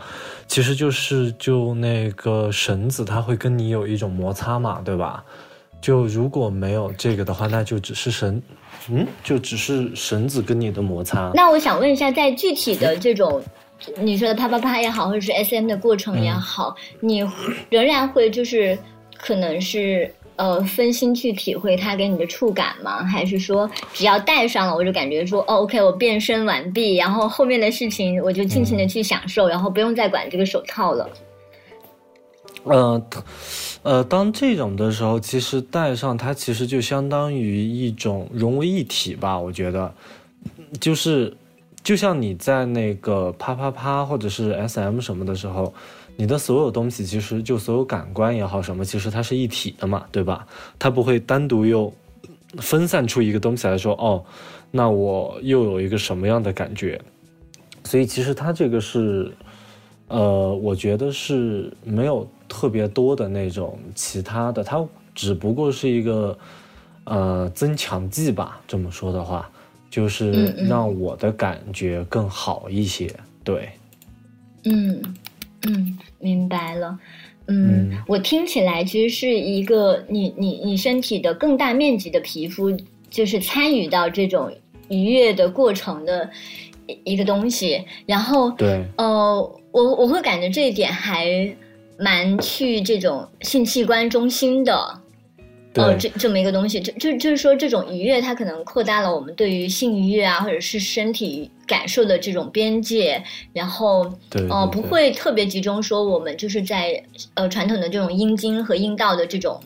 [0.47, 5.25] 其实就是就那个绳子它会跟你有一种摩擦嘛，对吧？
[5.81, 8.43] 就如果没有这个的话，那就只是绳，
[8.91, 11.31] 嗯，就只是绳子跟你的摩擦。
[11.35, 13.43] 那我想问一下，在具体的这种
[14.01, 17.25] 你说的啪啪啪也好，或者是 S M 的过程也好，你
[17.69, 18.79] 仍然会就是
[19.17, 23.05] 可能是呃分心去体会它给你的触感吗？
[23.05, 31.09] 还是说只要戴上了，我就感觉说哦 OK 我变身完毕，然后后面的事情我就尽情的去享受，然后不用再管这个手套了。
[32.65, 33.01] 呃，
[33.83, 39.39] 呃，当这种的时候，其实戴上它其实就相当于一种融为一体吧。
[39.39, 39.93] 我觉得，
[40.81, 41.35] 就是
[41.83, 45.73] 就像你在那个啪啪啪或者是 S M 什么的时候，
[46.17, 50.47] 你的所有东西其实就所有感官也好什么，其实它是一体的嘛，对吧？
[50.79, 51.93] 它不会单独又
[52.59, 54.23] 分散出一个东西来说，哦，
[54.71, 57.01] 那我又有一个什么样的感觉？
[57.85, 59.33] 所以其实它这个是。
[60.11, 64.85] 呃，我觉得是没有特别多的那种其他的，它
[65.15, 66.39] 只不过是一个
[67.05, 68.61] 呃增强剂吧。
[68.67, 69.51] 这么说的话，
[69.91, 73.09] 就是让我的感觉更好一些。
[73.45, 73.69] 对，
[74.65, 75.03] 嗯
[75.67, 76.99] 嗯，明白了。
[77.47, 82.71] 嗯，嗯我听起来其实是一个你你你身体的更大面积的皮肤，
[83.09, 84.53] 就是参与到这种
[84.89, 86.31] 愉悦的过程的
[86.87, 87.83] 一一个东西。
[88.07, 91.27] 然后，对，呃，我我会感觉这一点还
[91.99, 95.01] 蛮去这种性器官中心的。
[95.71, 103.23] 对，呃，这这么一个东西，就就就是说，这种愉悦它可能扩大了我们对于性愉悦啊，或者是身体感受的这种边界，
[103.53, 107.01] 然后对呃，不会特别集中说我们就是在
[107.35, 109.61] 呃传统的这种阴茎和阴道的这种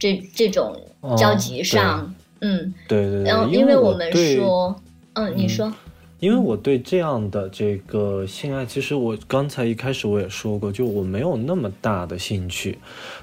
[0.00, 0.76] 这这种
[1.16, 4.74] 交集上，嗯，对对对，然后因为我们说，
[5.12, 5.48] 嗯，你嗯。
[5.48, 5.72] 说，
[6.18, 12.78] 因为我对这样的这个性爱，其实我刚才一开始我也说过，就我没有那么大的兴趣，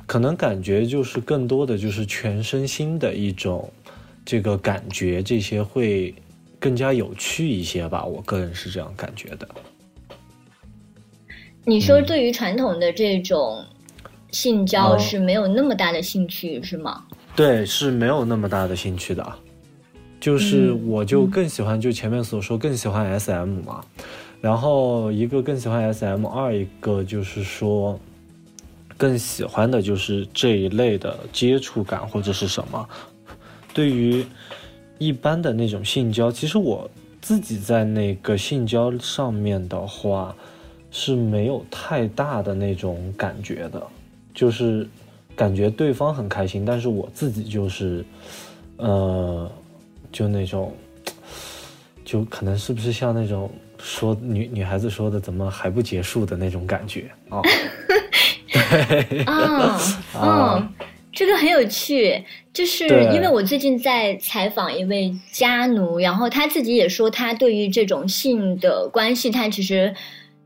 [0.06, 3.72] 可能感觉就是更多的就是全身心的一种
[4.24, 6.14] 这个感觉，这些会
[6.60, 8.06] 更加有趣一些吧。
[8.06, 9.48] 我个人是这样感觉的。
[11.66, 13.66] 你说嗯对于传统的这种
[14.32, 17.04] 性交哦是没有那么大的兴趣，是吗？
[17.36, 19.34] 对，是没有那么大的兴趣的，
[20.24, 23.84] 就是嗯我就更喜欢，就前面所说更喜欢 SM 嘛，
[24.40, 28.00] 然后一个更喜欢 SM，二一个就是说
[28.96, 32.88] 更喜欢的就是这一类的接触感或者是什么。
[33.74, 34.26] 对于
[34.98, 40.34] 一般的那种性交，其实我自己在那个性交上面的话
[40.90, 43.86] 是没有太大的那种感觉的，
[44.34, 44.88] 就是
[45.36, 48.06] 感觉对方很开心，但是我自己就是，
[48.78, 49.52] 呃，
[50.14, 50.74] 就那种，
[52.06, 57.12] 就可能是不是像那种说女女孩子说的怎么还不结束的那种感觉。
[57.30, 57.42] 啊？
[58.48, 59.24] 对。
[59.24, 59.82] 啊，
[60.14, 60.56] 啊。
[60.56, 60.74] 嗯，
[61.12, 69.94] 这个很有趣，就是因为我最近在采访一位家奴，然后他自己也说，他对于这种性的关系，他其实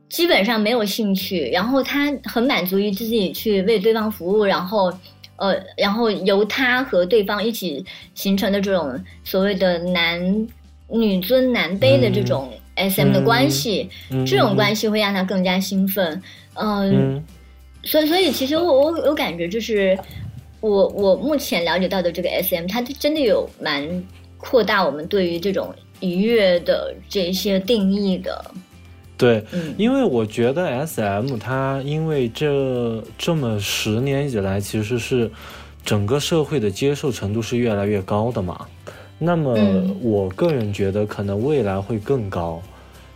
[0.09, 4.91] 基本上没有兴趣，然后他很满足于自己去为对方服务，然后
[5.38, 10.48] 呃，然后由他和对方一起形成的这种所谓的男
[10.90, 16.22] 女尊男卑的这种 SM 的关系，嗯这种关系会让他更加兴奋，
[16.56, 17.24] 嗯嗯
[17.84, 19.98] 所以，所以其实我我我感觉就是
[20.60, 24.04] 我我目前了解到的这个 S M，它真的有蛮
[24.38, 28.52] 扩大我们对于这种愉悦的这些定义的。
[29.18, 35.30] 对，嗯因为我觉得 S M 它因为这这么十年以来，其实是
[35.84, 38.68] 整个社会的接受程度是越来越高的嘛。
[39.18, 42.61] 那么嗯我个人觉得可能未来会更高，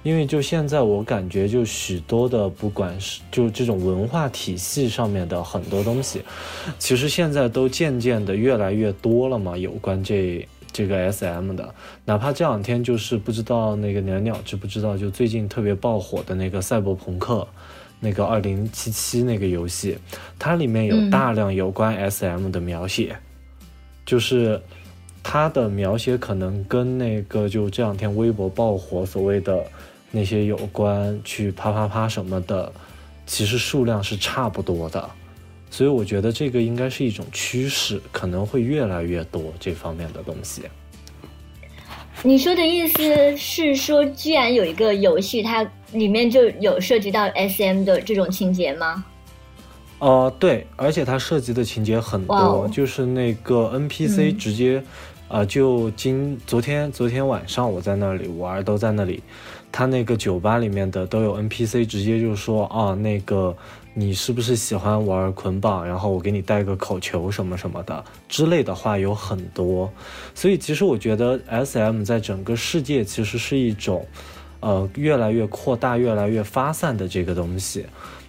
[0.02, 6.24] 因为就现在我感觉就许多的不管是就这种文化体系上面的很多东西，
[6.80, 10.48] 其实现在都渐渐的越来越多了嘛，有关这。
[10.74, 11.74] 这个 S M 的，
[12.06, 17.48] 哪怕这两天就是不知道那个鸟鸟知不知道，就最近特别爆火的那个赛博朋克，
[18.00, 19.98] 那个二零七七那个游戏，
[20.40, 23.16] 它里面有嗯大量有关 S M 的描写，
[24.06, 24.62] 就是
[25.22, 29.64] 它的描写可能跟那个就这两天微博爆火所谓的
[30.10, 32.72] 那些有关去啪啪啪什么的，
[33.26, 35.10] 其实数量是差不多的。
[35.72, 40.62] 所以我觉得这个应该是一种趋势，可能会越来越多这方面的东西。
[42.24, 49.04] 你说的意思是说，居然有一个游戏，它里面就有涉及到 S M 的这种情节吗？
[49.98, 54.84] 呃，对，而且它涉及的情节很多，就是那个 NPC 嗯直接，
[55.30, 59.24] 呃，就今昨天昨天晚上我在那里玩，都在那里，
[59.72, 63.56] 他那个酒吧里面的都有 NPC 直接就说啊，那个
[63.94, 65.86] 你是不是喜欢玩捆绑？
[65.86, 69.92] 然后我给你带个口球什么什么的之类的话有很多，
[70.34, 74.06] 所以其实我觉得 SM 在整个世界其实是一种，
[74.62, 77.86] 呃，越来越扩大、越来越发散的这个东西。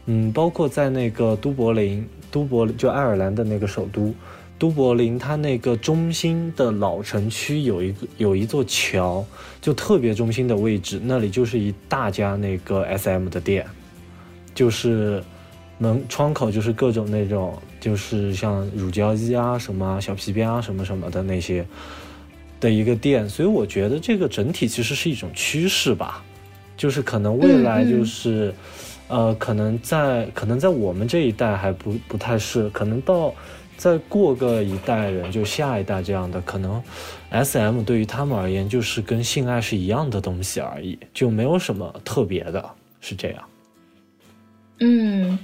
[0.06, 4.12] 嗯，包括在那个都柏林，都柏林就爱尔兰的那个首都，
[4.58, 9.24] 都柏林，它那个中心的老城区有一个有一座桥，
[9.60, 13.64] 就特别中心的位置，那里就是一大家那个 SM 的店，
[14.52, 15.22] 就是
[15.82, 21.66] 门窗口就是各种那种，就是像乳胶衣啊、什么小皮鞭啊、什么什么的那些
[22.60, 26.22] 的一个店，所以我觉得这个整体其实是一种趋势吧，
[26.76, 28.54] 就是可能未来就是。
[29.08, 33.34] 呃，可能在可能在我们这一代还不不太是，可能到
[33.76, 36.82] 再过个一代人，就下一代这样的，可能
[37.28, 42.64] S M 对于他们而言就是跟性爱是一样的东西而已，就没有什么特别的，
[43.02, 43.42] 是这样。
[44.78, 45.38] 嗯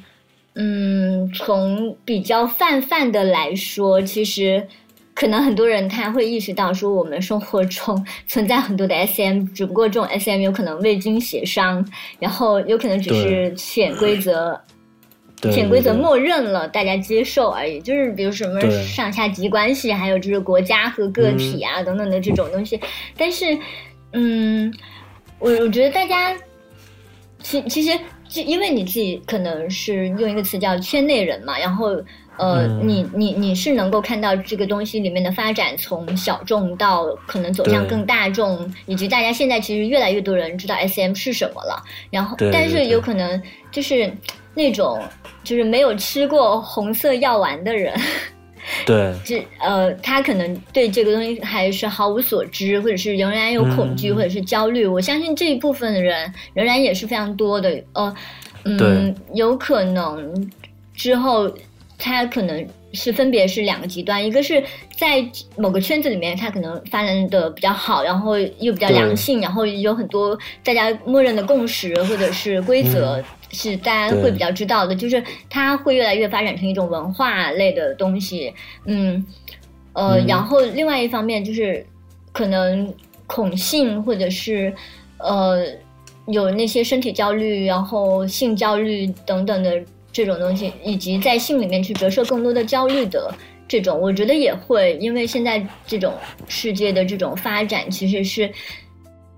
[0.61, 4.67] 嗯，从比较泛泛的来说，其实
[5.15, 11.87] 可能很多人他会意识到说，我们生活中 存在很多的 SM，只不过这种 SM 有可能未经协商，
[12.19, 14.61] 然后有可能只是潜规则。
[15.53, 17.81] 潜规则默认了，大家接受而已。
[17.81, 22.81] 就是比如什么上下级关系，还有就是国家和个体啊、等等的这种东西。
[23.17, 23.57] 但是，
[24.15, 24.75] 嗯，
[25.39, 26.37] 我我觉得大家
[27.41, 27.97] 其其实
[28.29, 31.89] 就因为你自己可能是用一个词叫圈内人嘛，然后
[32.37, 41.83] 呃，嗯你你你是能够看到这个东西里面的发展，从小众到可能走向更大众，以及大家现在其实越来越多人知道 S M 是什么了。
[42.11, 44.13] 然后，对对对但是有可能就是
[44.55, 45.01] 那种
[45.43, 47.99] 就是没有吃过红色药丸的人。
[48.87, 54.87] 对这呃，他可能对这个东西还是毫无所知，或者是仍然有恐惧，嗯或者是焦虑。
[54.87, 57.83] 我相信这一部分的人仍然也是非常多的。
[57.93, 58.15] 呃，
[58.65, 60.51] 嗯，有可能
[60.95, 61.51] 之后
[61.97, 64.63] 他可能是分别是两个极端，一个是
[64.97, 65.25] 在
[65.57, 73.17] 某个圈子里面，他可能发展的比较好，然后又比较良性，然后有很多大家默认的共识或者是规则。
[73.17, 78.53] 嗯是大家会比较知道的，就是它会越来越发展成一种文化类的东西，
[78.85, 79.25] 嗯，
[79.93, 81.85] 呃，嗯然后另外一方面就是
[82.33, 82.93] 可能
[83.27, 84.73] 恐性或者是
[85.19, 85.65] 呃
[86.27, 89.83] 有那些身体焦虑，然后性焦虑等等的
[90.13, 93.35] 这种东西，以及在性里面去折射更多的焦虑的
[93.67, 96.13] 这种，我觉得也会，因为现在这种
[96.49, 98.51] 世界的这种发展其实是。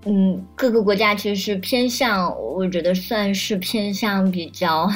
[0.05, 4.89] 嗯，各个国家其实是偏向，我觉得算是偏向比较，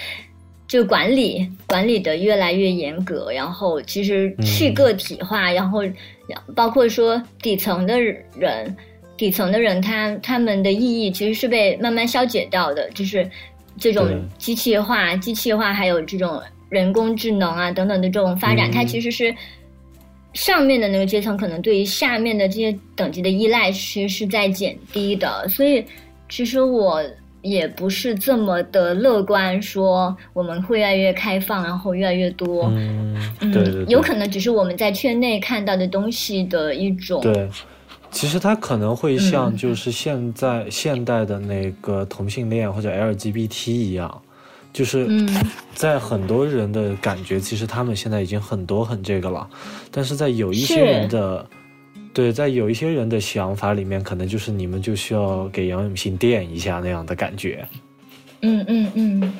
[0.68, 5.80] 就管理管理的越来越严格，然后其实去嗯个体化，然后
[6.54, 8.76] 包括说底层的人，
[9.16, 13.28] 底层的人他他们的意义其实是被慢慢消解掉的，就是
[13.78, 18.72] 这种机器化、机器化，还有这种人工智能啊等等的这种发展，嗯。
[18.72, 19.34] 它其实是
[20.32, 25.84] 上面的那个阶层可能对于下面的这些等级的依赖其实是在减低的，所以
[26.28, 27.02] 其实我
[27.42, 32.70] 也不是这么的乐观，说我们会越来越开放，然后越来越多。
[32.74, 37.20] 嗯，嗯，对对对，有可能只是我们在圈内看到的东西的一种。
[37.20, 37.48] 对，
[38.12, 44.22] 其实它可能会像嗯就是现在、现代的那个同性恋或者 LGBT 一样，
[44.72, 45.28] 就是嗯
[45.74, 49.48] 在很多人的感觉，其实他们现在已经很多很这个了，
[49.90, 51.46] 但是在有一些人的。
[52.14, 57.66] 对，在有一些人的想法里面，可能就是你们就需要给杨永信垫一下那样的感觉。
[58.42, 59.32] 嗯嗯嗯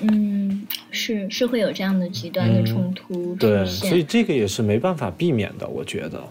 [0.00, 6.22] 嗯，是是会有这样的极端的嗯冲突出对，所以这个也是没办法避免的，我觉得。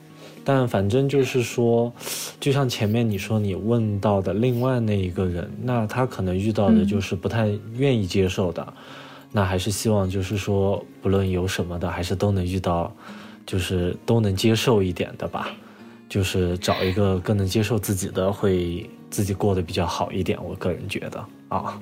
[0.45, 1.91] 但反正就是说，
[2.39, 8.73] 就像前面你说你问到的另外那一个人，那他可能遇到的嗯就是不太愿意接受的，
[9.31, 12.95] 那还是希望就是说，不论有什么的，还是都能遇到，
[13.45, 15.49] 就是都能接受一点的吧，
[16.07, 20.37] 就是找一个更能接受自己的，会自己过得比较好一点。
[20.43, 21.81] 我个人觉得啊，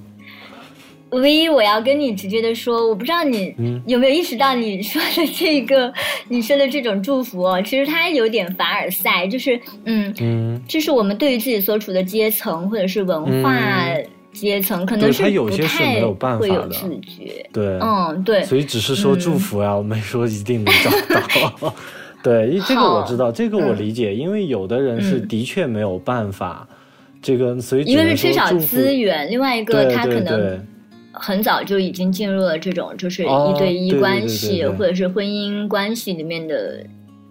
[1.14, 3.82] 唯一我要跟你直接的说，我不知道你嗯。
[3.88, 5.91] 有没有意识到你说的这个，
[6.28, 13.55] 你说的这种祝福哦，其实它有点凡尔赛，就是嗯，嗯，就是我们对于自己所处的阶层或者是文化。
[13.55, 17.47] 嗯阶层，可能是不太没有办会有自觉。
[17.53, 19.38] 对，嗯，对，所以只是说祝。
[19.38, 20.89] 福啊，我没说一定能找
[21.59, 21.76] 到。
[22.24, 25.28] 对，这个我知道，这个我理解，因为有的人是嗯。
[25.28, 26.68] 的确没有办法，
[27.22, 30.59] 这个所以一个是缺少资源，另外一个他可能对
[31.26, 36.86] 很早就已经进入了这种就是哦一对一关系，或者是婚姻关系里面的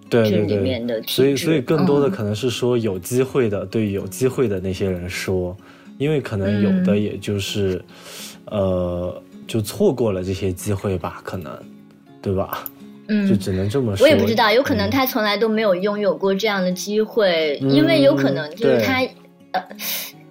[0.09, 5.55] 对对这里面的对，所以所以更多的嗯可能是说有机会的，对有机会的那些人说，
[5.99, 7.83] 因为可能有的嗯也就是，
[8.47, 11.53] 呃，就错过了这些机会吧，可能，
[12.23, 12.65] 对吧？
[13.09, 13.39] 嗯就嗯。
[13.39, 14.05] 只能这么说。
[14.05, 19.03] 我也不知道，有可能嗯他从来都没有拥有过这样的机会，嗯因为有可能就是他，
[19.53, 19.63] 呃，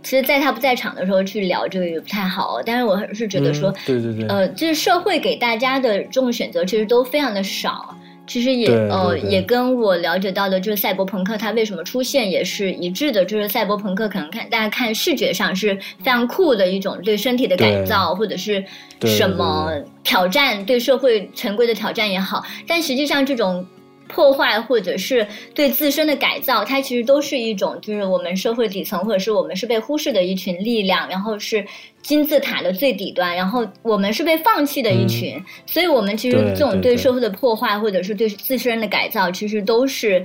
[0.04, 2.60] 其实在他不在场的时候去聊这个也不太好。
[2.66, 7.96] 但是我是觉得说嗯，对对对，呃，就是社会给大家的这种选择其实都非常的少。
[8.28, 18.64] 其实也呃也跟我了解到的，就是赛博朋克它为什么出现也是一致的，就是赛博朋克可能看大家看视觉上是非常酷的一种对身体的改造，或者是
[19.06, 23.66] 什么挑战，对社会陈规的挑战也好，但实际上这种。
[24.12, 31.66] 破坏或者是对自身的改造，它其实都是一种，就是我们社会底层或者是我们是被忽视的一群力量，然后是
[32.02, 40.24] 金字塔的最底端，然后我们是被放弃的一群，所以我们其实这种对社会的破坏或者是对自身的改造，其实都是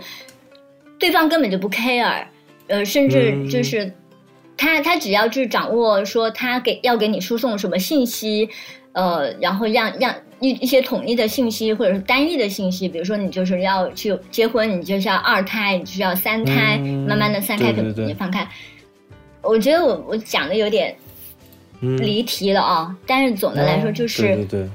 [0.99, 2.25] 对方根本就不 care，
[2.67, 3.49] 呃，甚至嗯。
[3.49, 3.93] 就是
[4.57, 8.49] 他他只要就是掌握说他给要给你输送什么信息，
[8.93, 18.47] 呃，然后让让一一些统一的信息或者是单一的信息，比如说你就是要去结婚，你就是要二胎，你就是要三胎，嗯慢慢的三胎可能你放开。
[19.43, 20.95] 我觉得我我讲的有点
[21.81, 24.23] 嗯离题了啊，但是总的来说就是。
[24.23, 24.69] 对对对。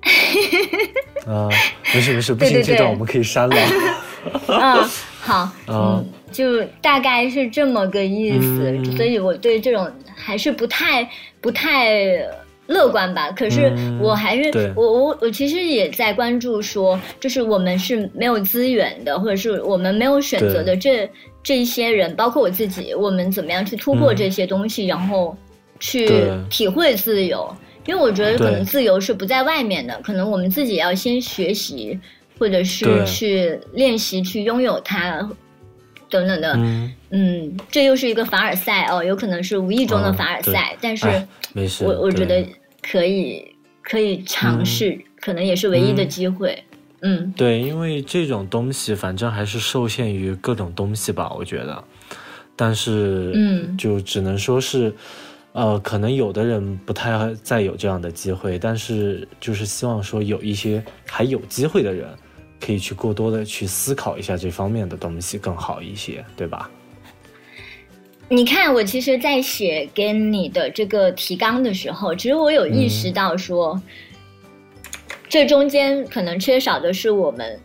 [1.26, 1.48] 啊，
[1.94, 3.56] 没事没事，不对对行，这段对我们可以删了。
[4.48, 4.88] 嗯，
[5.20, 11.06] 好，啊嗯，就大概是这么个意思，嗯所以我对这种还是不太
[11.40, 12.24] 不太
[12.68, 13.32] 乐观吧。
[13.32, 21.10] 可是嗯我还是、对我我我其实也在关注说，就是我们是没有资源的，或者是我们没有选择的这
[21.42, 25.36] 这一些人，包括我自己，我们怎么样去突破嗯这些东西，然后
[25.80, 26.08] 去
[26.48, 27.52] 体会自由。
[27.86, 31.98] 因为我觉得可能自由是不在外面的，可能我们自己要先学习，
[32.38, 35.26] 或者是去练习去拥有它，
[36.10, 36.52] 等等的。
[36.58, 41.06] 嗯，嗯，这又是一个凡尔赛哦，有可能是无意中的嗯凡尔赛，对但是。
[41.82, 42.52] 我我觉得对
[42.90, 46.64] 可以可以尝试，可能也是唯一的嗯机会。
[47.00, 51.84] 嗯对，因为这种东西反正还是受限于各种东西吧，我觉得。
[52.56, 54.92] 但是，嗯就只能说是，
[55.52, 62.08] 呃，可能有的人不太再有这样的机会，但是就是希望说有一些还有机会的人，
[62.60, 66.68] 可以去过多的去思考一下这方面的东西更好一些，对吧？
[68.30, 73.80] 你看，我其实，在写给你的这个提纲的时候，其实我有意识到说，
[75.30, 77.58] 这中间可能缺少的是我们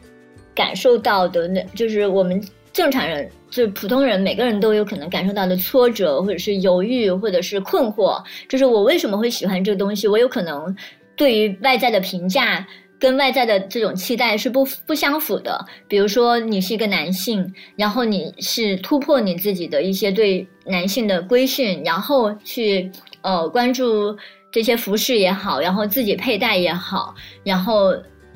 [0.56, 2.42] 感受到的那，就是我们
[2.72, 8.24] 正常人，就是普通人，每个人都有可能感受到的挫折，或者是犹豫，或者是困惑。
[8.48, 10.08] 就是我为什么会喜欢这个东西？
[10.08, 10.74] 我有可能
[11.18, 12.66] 对于外在的评价。
[13.04, 15.60] 跟外在的这种期待是不不相符的。
[15.90, 22.90] 比如说，你是一个男性，然后你是突破你自己的一些对男性的规训，然后去
[23.20, 24.18] 呃关注
[24.50, 27.14] 这些服饰也好，然后自己佩戴也好，
[27.44, 27.94] 然后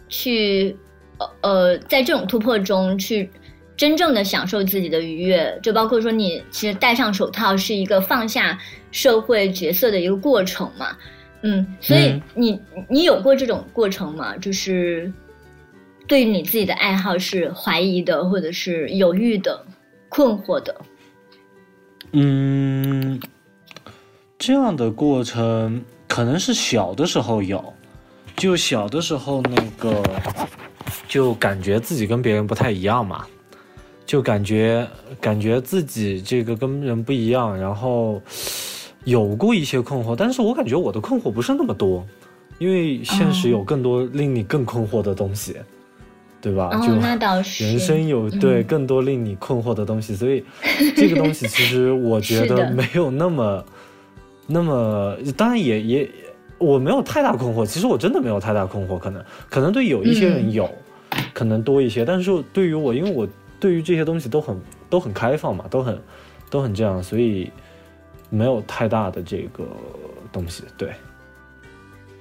[0.10, 0.76] 去
[1.18, 3.30] 呃呃，在这种突破中去
[3.78, 8.60] 真正的享受自己的愉悦，就包括说你其实戴上手套是一个放下
[8.92, 10.88] 社会角色的一个过程嘛，
[11.42, 14.36] 嗯，所以嗯你你有过这种过程吗？
[14.38, 15.12] 就是
[16.08, 19.66] 对你自己的爱好是怀疑的，或者是犹豫的、
[20.10, 20.76] 困惑的？
[22.14, 23.20] 嗯，
[24.40, 27.74] 这样的过程可能是小的时候有，
[28.36, 30.02] 就小的时候那个，
[31.08, 33.28] 就感觉自己跟别人不太一样嘛，
[34.06, 34.88] 就感觉
[35.20, 38.22] 感觉自己这个跟人不一样，然后
[39.08, 42.06] 有过一些困惑，但是我感觉我的困惑不是那么多，
[42.60, 45.56] 因为现实有更多令你更困惑的东西，
[46.42, 46.72] 对吧？
[46.74, 47.64] 哦，就那倒是。
[47.64, 50.44] 人生有对嗯更多令你困惑的东西，所以
[50.94, 53.64] 这个东西其实我觉得没有那么
[54.46, 56.10] 那么，当然也也
[56.58, 60.70] 我没有太大困惑，其实我真的没有太大困惑，可能可能对有一些人嗯有，
[61.34, 63.26] 可能多一些，但是对于我，因为我
[63.58, 64.60] 对于这些东西都很
[64.90, 65.98] 都很开放嘛，都很
[66.50, 67.50] 都很这样，所以
[68.30, 69.64] 没有太大的这个
[70.32, 70.92] 东西，对。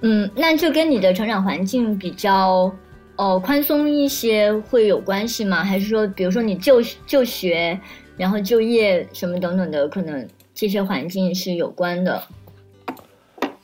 [0.02, 2.70] 嗯，那就跟你的成长环境比较，
[3.16, 5.64] 呃，宽松一些会有关系吗？
[5.64, 7.78] 还是说，比如说你就就学，
[8.16, 12.22] 然后就业什么等等的，可能这些环境是有关的？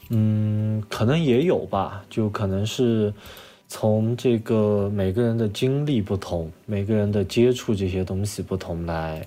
[0.08, 3.12] 嗯，可能也有吧，就可能是
[3.68, 9.26] 从这个每个人的经历不同，每个人的接触这些东西不同来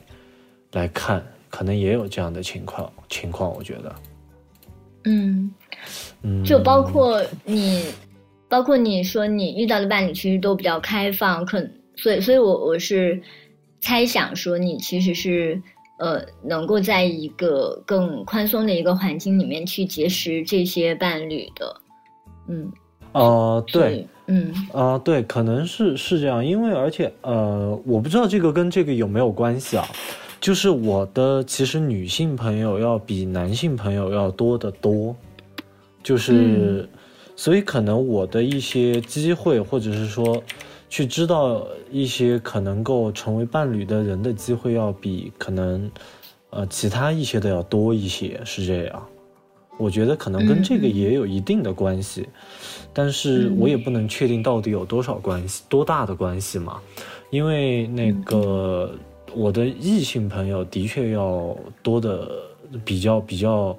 [0.74, 1.24] 来看，
[1.56, 3.95] 可能也有这样的情况情况，我觉得，
[5.06, 5.49] 嗯，
[6.22, 7.86] 嗯，就包括你，
[8.49, 11.65] 包括你说你遇到的伴侣其实都比较开放，可
[11.95, 13.22] 所以，所以我我是
[13.80, 15.61] 猜想说你其实是
[15.98, 21.82] 呃能够在一个更宽松的一个环境里面去结识这些伴侣的，
[22.49, 22.69] 嗯，
[23.14, 24.53] 呃，对，嗯。
[24.73, 29.88] 啊、对，可能是是这样，因为而且呃，我不知道这个跟这个有没有关系啊。
[30.40, 35.16] 就是我的其实女性朋友要比男性朋友要多得多，
[36.03, 36.88] 就是，
[37.36, 40.41] 所以可能我的一些机会，或者是说
[40.88, 45.90] 去知道一些可能够成为伴侣的人的机会，要比可能
[46.52, 49.07] 呃其他一些的要多一些，是这样。
[49.78, 52.30] 我觉得可能跟这个嗯也有一定的关系，
[52.94, 56.80] 但是我也不能确定到底有多少关系、多大的关系嘛，
[57.30, 58.94] 因为那个
[59.36, 62.32] 我的异性朋友的确要多的
[62.84, 63.78] 比较比较，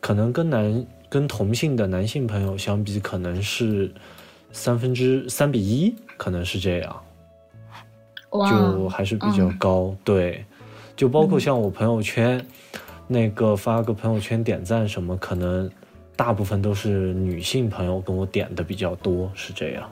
[0.00, 3.90] 可能跟男跟同性的男性朋友相比，可能是
[4.52, 7.02] 三分之三比一，可能是这样。
[8.32, 9.96] 就还是比较嗯高。
[10.04, 10.44] 对，
[10.94, 12.40] 就包括像我朋友圈，
[13.08, 15.68] 那个发个朋友圈点赞什么，可能
[16.14, 19.90] 大部分都是女性朋友跟我点的比较多，是这样。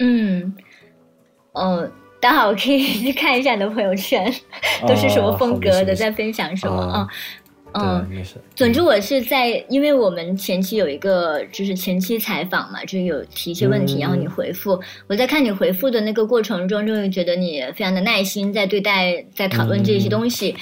[0.00, 0.52] 嗯，
[1.52, 1.88] 呃，
[2.26, 4.32] 待会儿我可以去看一下你的朋友圈，
[4.86, 7.08] 都是什么哦风格的，在分享什么啊啊？
[7.78, 8.36] 嗯，对，没事。
[8.54, 14.80] 总之，我是在，因为我们前期有一个就是前期采访嘛，就是有提一些问题，嗯然后你回复。
[15.06, 20.56] 我在看你回复的那个过程中，就会觉得你非常的耐心，在对待、在讨论这些东西，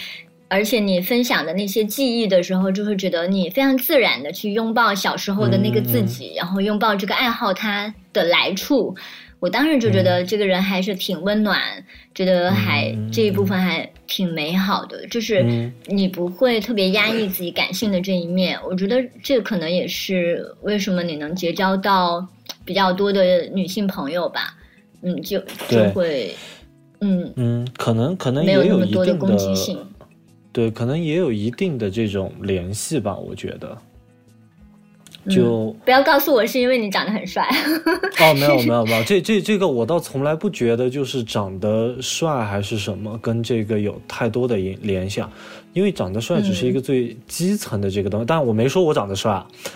[0.49, 8.95] 而且你分享的那些记忆的时候，就会觉得你非常自然的去拥抱小时候的那个自己，然后拥抱这个爱好它的来处。
[9.45, 11.61] 我当时就觉得这个人还是挺温暖，
[12.15, 18.59] 觉得还、嗯这一部分还挺美好的，就是嗯你不会特别压抑自己感性的这一面。
[18.67, 22.27] 我觉得这可能也是为什么你能结交到
[22.65, 24.57] 比较多的女性朋友吧。
[25.03, 25.39] 嗯，就
[25.69, 26.35] 就会，
[27.03, 29.79] 嗯，嗯，可能可能没有那么也一定多的攻击性。
[30.53, 33.77] 对，可能也有一定的这种联系吧，我觉得。
[35.27, 37.49] 嗯就、不要告诉我是因为你长得很帅。
[38.21, 45.31] 哦，没有 没有没有，这这这个我倒从来不觉得就是长得帅还是什么跟这个有太多的联联想，
[45.73, 49.33] 因为长得帅只是一个最基层的这个东西，但我没说我长得帅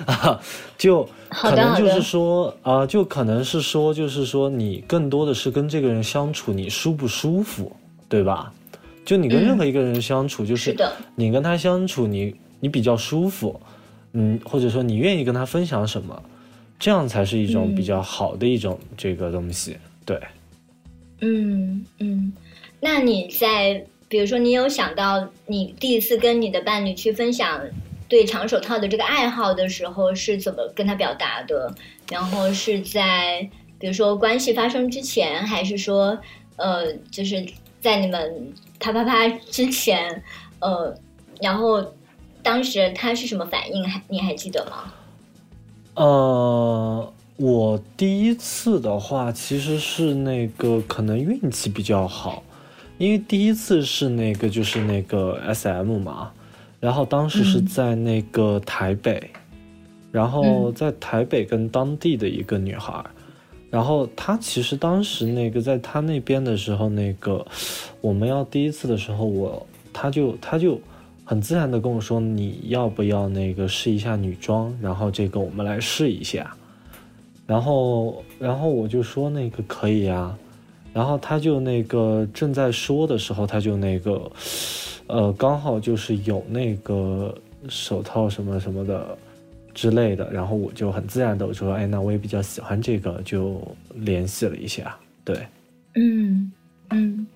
[0.07, 0.39] 啊，
[0.77, 7.75] 就可能就是说啊、就可能是说就是说你更多的是跟这个人相处你舒不舒服，
[8.09, 8.53] 对吧？
[9.05, 9.47] 就你跟嗯。
[9.47, 10.77] 任何一个人相处，就是
[11.15, 13.59] 你跟他相处，你你比较舒服，
[14.12, 16.22] 嗯，或者说你愿意跟他分享什么，
[16.78, 19.76] 这样才是一种比较好的一种这个东西。
[20.05, 20.20] 对，
[21.20, 22.32] 嗯嗯，
[22.80, 27.60] 那你在比如说你有想到你第一次跟你的伴侣去分享
[28.09, 31.74] 对长手套的这个爱好的时候是怎么跟他表达的？
[32.10, 33.47] 然后是在
[33.78, 36.18] 比如说关系发生之前，还是说
[36.56, 37.44] 呃就是
[37.80, 40.22] 在你们啪啪啪之前，
[40.60, 40.97] 呃，
[41.40, 41.85] 然后
[42.43, 43.86] 当时他是什么反应？
[43.89, 44.93] 还你还记得吗？
[45.94, 52.43] 呃，我第一次的话，其实是那个可能运气比较好，
[52.97, 56.31] 因为第一次是那个就是那个 SM 嘛，
[56.81, 59.31] 然后当时是在那个台北，
[60.10, 63.05] 然后在台北跟当地的一个女孩，
[63.70, 67.44] 然后她其实当时那个在她那边的时候，那个
[68.01, 70.81] 我们要第一次的时候，我她就她就。
[71.29, 74.75] 很自然的跟我说：“你要不要那个试一下女装？
[74.81, 76.57] 然后这个我们来试一下。”
[77.47, 80.35] 然后，然后我就说：“那个可以呀。”
[80.95, 84.33] 然后他就那个正在说的时候，他就那个，
[85.07, 87.37] 呃，刚好就是有那个
[87.69, 89.19] 手套什么什么的
[89.75, 90.33] 之类的。
[90.33, 93.61] 然后我就很自然的我说：“哎，那我也比较喜欢这个，就
[93.93, 94.97] 联系了一下。”
[95.27, 95.47] 对，
[95.93, 96.51] 嗯
[96.89, 97.27] 嗯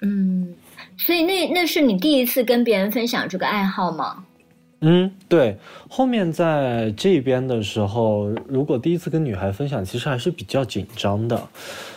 [0.00, 0.52] 嗯。
[0.98, 4.24] 所以那那是你第一次跟别人分享这个爱好吗？
[4.80, 5.56] 嗯，对。
[5.88, 11.40] 后面在这边的时候，如果第一次跟女孩分享，其实还是比较紧张的，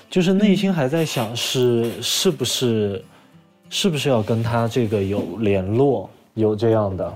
[0.09, 3.03] 就是内心还在想是是不是
[3.69, 7.13] 是不是要跟他这个有联络，有这样的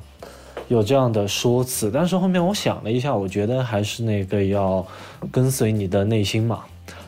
[0.67, 1.91] 有这样的说辞。
[1.91, 4.85] 但是后面我想了一下，我觉得还是那个要
[5.31, 6.61] 跟随你的内心嘛。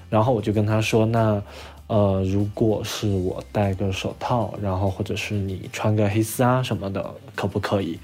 [0.10, 1.42] 然后我就跟他说那。
[1.88, 8.00] 呃，如果是我戴个手套，然后或者是你穿个黑丝啊什么的，可不可以？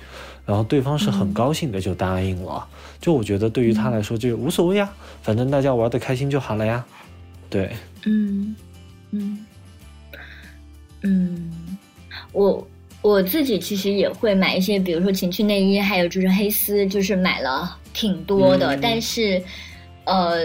[0.46, 2.68] 然后对方是很高兴的就答应了。
[3.00, 4.94] 就我觉得对于他来说就无所谓啊，
[5.24, 6.86] 反正大家玩的开心就好了呀。
[7.50, 7.72] 对，
[8.06, 8.56] 嗯
[9.10, 9.46] 嗯
[11.02, 11.52] 嗯，
[12.32, 12.68] 我
[13.02, 19.42] 我自己其实也会买一些，比如说情趣内衣，还有就是黑丝，就是买了挺多的，但是
[20.06, 20.38] 呃。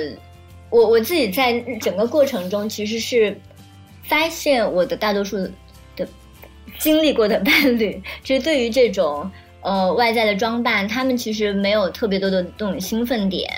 [0.71, 3.39] 我我自己在整个过程中，其实是
[4.05, 5.37] 发现我的大多数
[5.97, 6.07] 的
[6.79, 9.31] 经历过的伴侣，其实对于这种
[9.63, 13.51] 呃外在的装扮，他们其实没有特别多的这种兴奋点，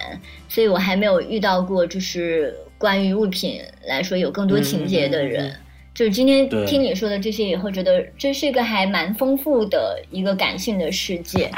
[0.48, 5.52] 所以我还没有遇到过就是关于物品来说有更多情节的人。
[5.94, 11.51] 就是今天听你说的这些以后，觉得这是一个还蛮丰富的一个感性的世界。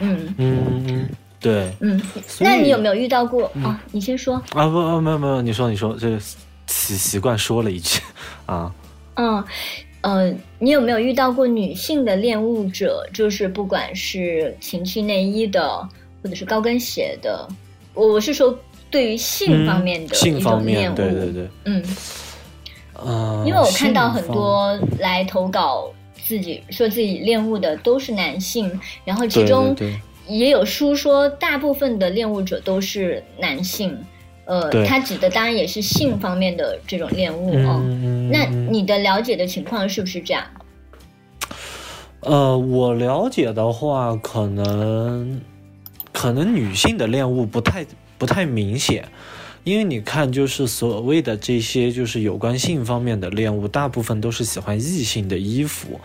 [0.00, 1.08] 嗯嗯。
[1.40, 2.00] 对，嗯，
[2.40, 3.44] 那你有没有遇到过？
[3.62, 4.34] 哦，你先说。
[4.50, 6.18] 啊，不，没有，没有，你说，你说，这个
[6.66, 8.00] 习习惯说了一句
[8.46, 8.74] 啊，
[9.14, 9.44] 嗯，
[10.00, 13.08] 呃，你有没有遇到过女性的恋物者？
[13.12, 15.88] 就是不管是情趣内衣的，
[16.22, 17.48] 或者是高跟鞋的，
[17.94, 18.58] 我我是说
[18.90, 21.84] 对于性方面的性方面，对对对，嗯，
[22.94, 25.88] 呃，因为我看到很多来投稿
[26.26, 28.68] 自己说自己恋物的都是男性，
[29.04, 29.76] 然后其中。
[30.28, 33.98] 也有书说，大部分的恋物者都是男性，
[34.44, 37.80] 呃，他指的当然也是性方面的这种恋物哦。
[38.30, 40.44] 那你的了解的情况是不是这样？
[42.20, 45.40] 呃，我了解的话，可能
[46.12, 47.86] 可能女性的恋物不太
[48.18, 49.08] 不太明显，
[49.64, 55.98] 因为你看，就是所谓的这些就是有关性方面的恋物，大部分都是喜欢异性的衣服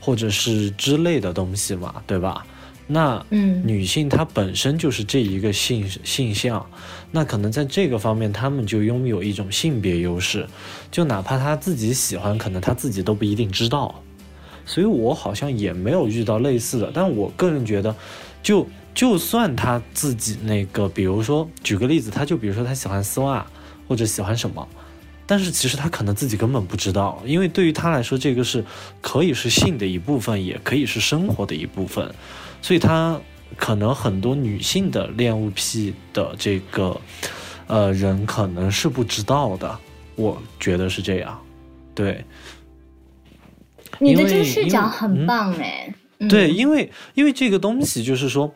[0.00, 2.44] 或者是之类的东西嘛，对吧？
[2.88, 6.64] 那嗯，女性她本身就是这一个性性向，
[7.12, 10.46] 那可能在这个方面，她们就拥有一种性别优势，
[10.90, 14.02] 就哪怕她自己喜欢，可能她自己都不一定知道。
[14.64, 17.94] 所以我好像也没有遇到类似的，但我个人觉得，
[18.42, 23.46] 就就算她自己那个，比如说举个例子，她就比如说她喜欢丝袜
[23.86, 24.66] 或者喜欢什么，
[25.28, 28.64] 但是其实他可能自己根本不知道，因为对于他来说，这个是
[29.02, 32.12] 可以是性的一部分，也可以是生活的一部分。
[32.62, 33.20] 所以，他
[33.56, 36.98] 可能很多女性的恋物癖的这个，
[37.66, 39.78] 呃，人可能是不知道的。
[40.16, 41.38] 我觉得是这样，
[41.94, 42.24] 对。
[44.00, 45.94] 你的这个视角很棒哎。
[46.28, 48.52] 对，因为因为这个东西就是说，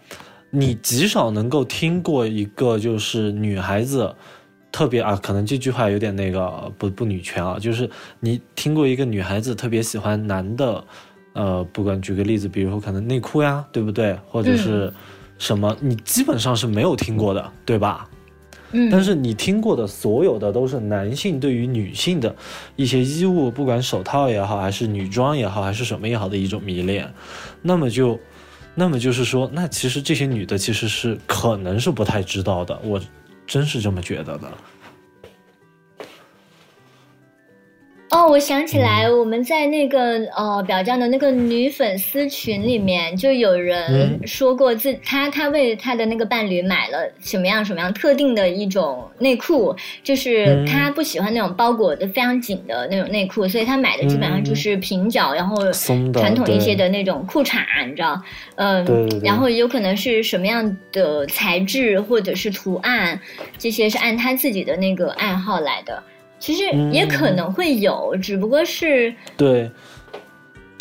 [0.50, 4.16] 你极少能够听过一个就是女孩子
[4.72, 7.88] 特别啊，可能这句话有点那个不不女权啊，就是
[8.18, 10.82] 你听过一个女孩子特别喜欢男的。
[11.34, 14.14] 呃，不管举个例子，比如说可能内裤呀，对不对？
[14.28, 14.92] 或者是
[15.38, 18.06] 什么，你基本上是没有听过的，对吧？
[18.72, 18.90] 嗯。
[18.90, 22.36] 但是你听过的所有的都是男性对于女性的
[22.76, 27.10] 一些衣物，不管手套也好，还是女装也好，还是什么也好的一种迷恋。
[27.62, 28.20] 那么就，
[28.74, 33.00] 那么就是说，那其实这些女的其实是可能是不太知道的，我
[33.52, 34.50] 真是这么觉得的。
[38.12, 44.28] 哦，我想起来，我们在那个呃表酱的那个女粉丝群里面，就有人嗯。
[44.28, 50.66] 说过自他他为他的那个伴侣买了什么样什么样特定的一种内裤，就是嗯。
[50.66, 55.56] 他不喜欢那种包裹的非常紧的那种内裤，所以他买的基本上就是平角，然后
[56.12, 58.20] 传统一些的那种裤衩，你知道，
[58.56, 63.18] 嗯，然后有可能是什么样的材质或者是图案，
[63.56, 66.02] 这些是按他自己的那个爱好来的。
[66.42, 69.70] 其实也可能会有，只不过是对，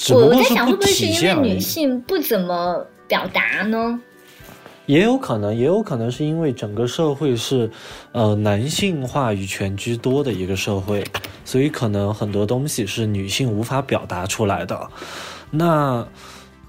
[0.10, 1.60] 我我在想，会不会是因为女。
[1.60, 4.02] 性不怎么表达呢？
[4.88, 7.70] 也有可能，也有可能是因为整个社会是，
[8.12, 11.04] 呃，男性话语权居多的一个社会，
[11.46, 14.90] 所以可能很多东西是女性无法表达出来的。
[15.52, 16.04] 那，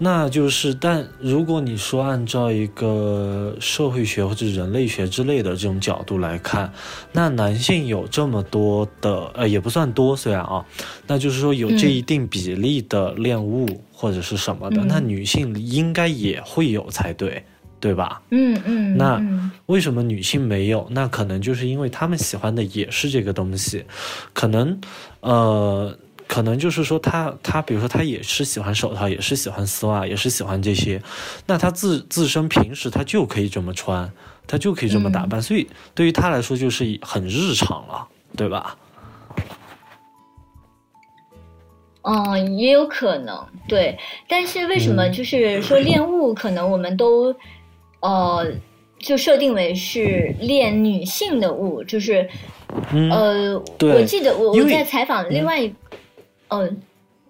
[0.04, 6.72] 那就是，但如果你说按照一个社会学或者人类学之类的这种角度来看，
[7.12, 10.64] 那男性有这么多的，呃，也不算多，虽然啊，
[11.06, 17.40] 那就是说有这嗯一定比例的恋物或者是什么的，嗯那女性应该也会有才对。
[17.82, 18.22] 对吧？
[18.30, 20.86] 嗯嗯，那嗯为什么女性没有？
[20.88, 23.84] 那可能就是因为她们喜欢的也是这个东西，
[24.32, 24.80] 可能，
[25.18, 25.92] 呃，
[26.32, 31.02] 可能就是说他他比如说他也是喜欢手套，也是喜欢丝袜，也是喜欢这些，
[31.46, 34.10] 那他自自身平时他就可以这么穿，
[34.46, 38.78] 他就可以这么打扮，所以对于他来说就是很日常了，对吧？
[42.00, 45.12] 嗯，也有可能对，但是为什么嗯。
[45.12, 47.36] 就是说恋物可能我们都
[48.00, 48.50] 呃
[48.98, 52.26] 就设定为是恋女性的物，就是
[52.90, 55.72] 嗯，呃，我记得我我在采访另外一，
[56.52, 56.80] 嗯、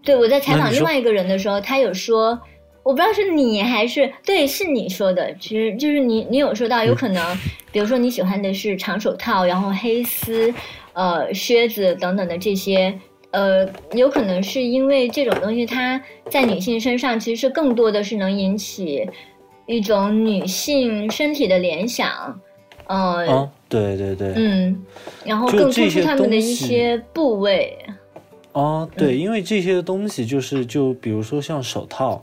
[0.02, 2.38] 对我在采访另外一个人的时候，他有说，
[2.82, 7.38] 我不知道是你还是对，是你说的，其实就是你你有说到有可能，
[7.70, 10.52] 比如说你喜欢的是长手套，然后黑丝，
[10.92, 12.98] 呃，靴子等等的这些。
[13.32, 19.08] 呃，有可能是因为这种东西，它在女性身上其实更多的是能引起
[19.64, 22.38] 一种女性身体的联想，
[22.88, 24.84] 呃，哦，对对对，嗯，
[25.24, 27.74] 然后更突出这些他们的一些部位。
[28.52, 32.22] 哦，对，因为这些东西就是就比如说像手套，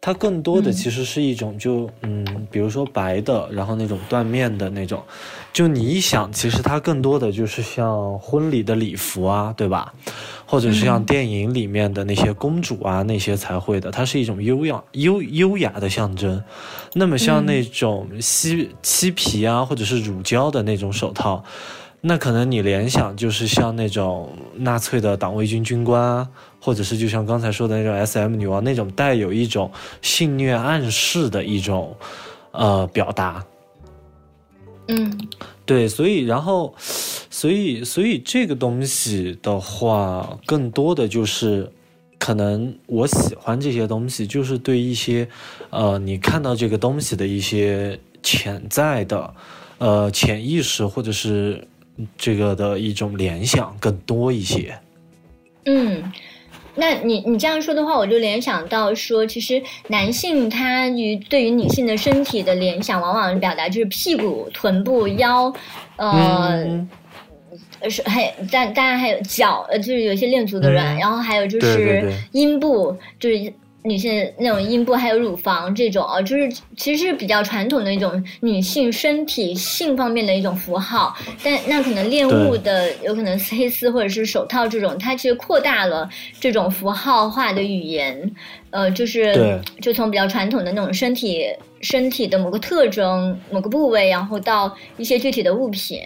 [0.00, 0.72] 它更多的嗯。
[0.72, 5.02] 其实是一种就嗯，比如说白的，然后那种缎面的那种，
[5.52, 9.92] 就你一想，其实它更多的就是像婚礼的礼服啊，对吧？
[10.46, 11.04] 或者是像嗯。
[11.04, 16.42] 电影里面的那些公主啊，那些才会的，它是一种优雅优优雅的象征。
[16.94, 17.46] 那么像嗯。
[17.46, 21.44] 那种漆漆皮啊，或者是乳胶的那种手套，
[22.00, 26.28] 那可能你联想就是像那种纳粹的党卫军军官啊，
[26.60, 29.70] 或者是就像刚才说的那种 S.M 女王那种带有一种
[30.00, 31.96] 性虐暗示的一种
[32.52, 33.44] 呃表达。
[34.86, 35.18] 嗯
[35.66, 41.70] 对，所以然后，所以所以这个东西的话，更多的就是，
[42.18, 45.28] 可能我喜欢这些东西，就是对一些，
[45.68, 49.34] 呃，你看到这个东西的一些潜在的，
[49.76, 51.68] 呃，潜意识或者是
[52.16, 54.78] 这个的一种联想更多一些。
[55.64, 56.12] 嗯，
[56.74, 65.52] 那你你这样说的话，我就联想到说，其实男性他与对于女性的身体的联想，往往表达就是屁股、臀部、腰，
[65.96, 66.88] 呃。
[67.88, 73.52] 是还但当然还有脚，呃，就是有一些练足的人，嗯然后还有就是对阴部，就是
[73.84, 81.16] 女性那种阴部，还有乳房这种啊，就是其实是比较传统的一种女性身体性方面的一种符号。
[81.42, 86.08] 但那可能恋物的有可能黑丝或者是手套这种，它其实扩大了
[86.40, 88.34] 这种符号化的语言，
[88.70, 91.46] 呃，就是就从比较传统的那种身体
[91.80, 96.00] 身体的某个特征、某个部位，然后到一些具体的物品。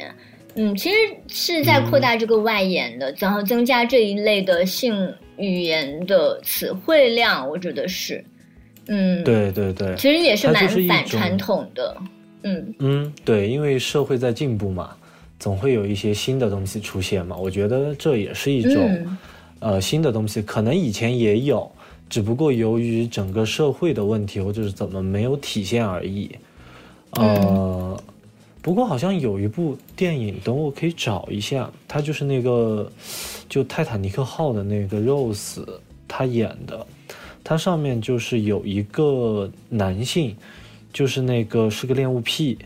[0.55, 0.97] 嗯，其实
[1.29, 4.93] 是在扩大这个外延的，然后增加这一类的性
[5.43, 8.25] 语言的词汇量，我觉得是，
[8.87, 11.97] 嗯，，对对对，其实也是它蛮反传统的，
[12.45, 14.97] 嗯嗯，对，因为社会在进步嘛，
[15.39, 17.37] 总会有一些新的东西出现嘛。
[17.37, 18.75] 我觉得这也是一种。
[18.89, 19.19] 嗯
[19.65, 21.71] 呃新的东西，可能以前也有，
[22.11, 26.29] 只不过由于整个社会的问题或者是怎么没有体现而已。
[27.13, 27.97] 呃，
[28.63, 32.91] 不过好像有一部电影，等我可以找一下，它就是那个
[33.49, 35.67] 就泰坦尼克号的那个 Rose
[36.07, 36.87] 他演的，
[37.43, 40.37] 它上面就是有一个男性，
[40.93, 42.57] 就是那个是个恋物癖。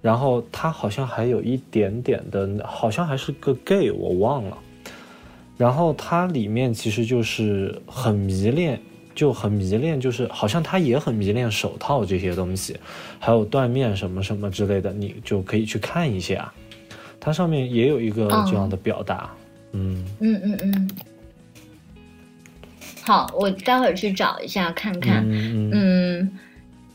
[0.00, 4.56] 然后他好像还有一点点的，好像还是个 gay，我忘了。
[5.56, 8.80] 然后它里面其实就是很迷恋，
[9.18, 12.76] 就很迷恋，就是好像他也很迷恋手套这些东西，
[13.18, 16.52] 还有缎面什么什么之类的，你就可以去看一下。
[17.18, 19.28] 它上面也有一个这样的表达，
[19.72, 20.90] 嗯嗯嗯嗯。
[23.02, 25.28] 好，我待会儿去找一下看看。
[25.28, 26.38] 嗯嗯嗯，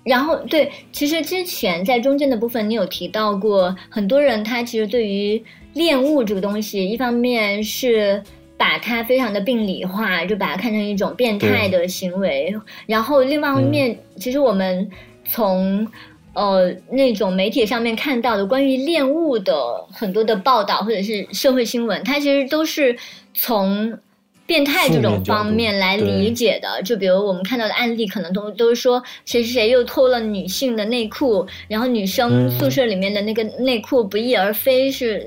[0.06, 5.44] 然后对，其实之前在中间的部分，你有提到过，很多人他其实对于
[5.74, 8.24] 恋物这个东西，一方面是
[8.64, 14.90] 把它非常的病理化，就把它看成一种变态的行为，然后另外一方面，其实我们
[15.26, 15.86] 从
[16.34, 19.54] 呃那种媒体上面看到的关于恋物的
[19.92, 22.96] 很多的报道或者是社会新闻，它其实都是
[23.34, 24.00] 从。
[24.46, 35.26] 变态这种方面来理解的，就比如我们看到的案例，可能都都是说谁谁谁又偷了女性的内裤，然后女生宿舍里面的那个内裤不翼而飞，是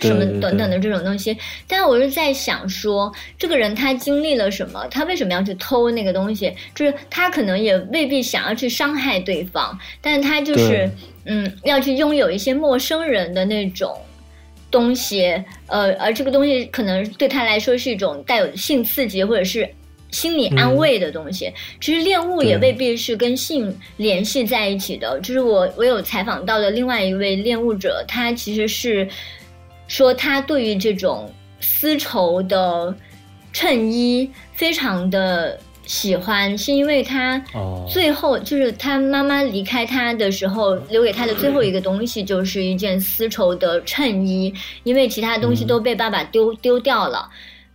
[0.00, 1.36] 什么等等的这种东西。
[1.66, 4.86] 但我是在想说，这个人他经历了什么？
[4.90, 6.52] 他为什么要去偷那个东西？
[6.74, 10.90] 就是他可能也未必想要去伤害对方，但是他就是
[11.24, 13.96] 嗯，要去拥有一些陌生人的那种。
[14.68, 15.32] 东西，
[15.68, 19.66] 呃，而这个东西可能对他来说是一种带有性刺激或者是
[20.10, 21.50] 心理安慰的东西。
[21.80, 25.18] 其实恋物也未必是跟性联系在一起的。
[25.20, 29.08] 就是我我有采访到的另外一位恋物者，他其实是
[29.88, 32.94] 说他对于这种丝绸的
[33.52, 35.58] 衬衣非常的。
[35.88, 37.40] 喜欢是因为他
[37.88, 44.52] 最后就是他妈妈离开他的时候留给他的最后一个东西就是一件丝绸的衬衣，
[44.82, 47.28] 因为其他东西都被爸爸丢丢掉了。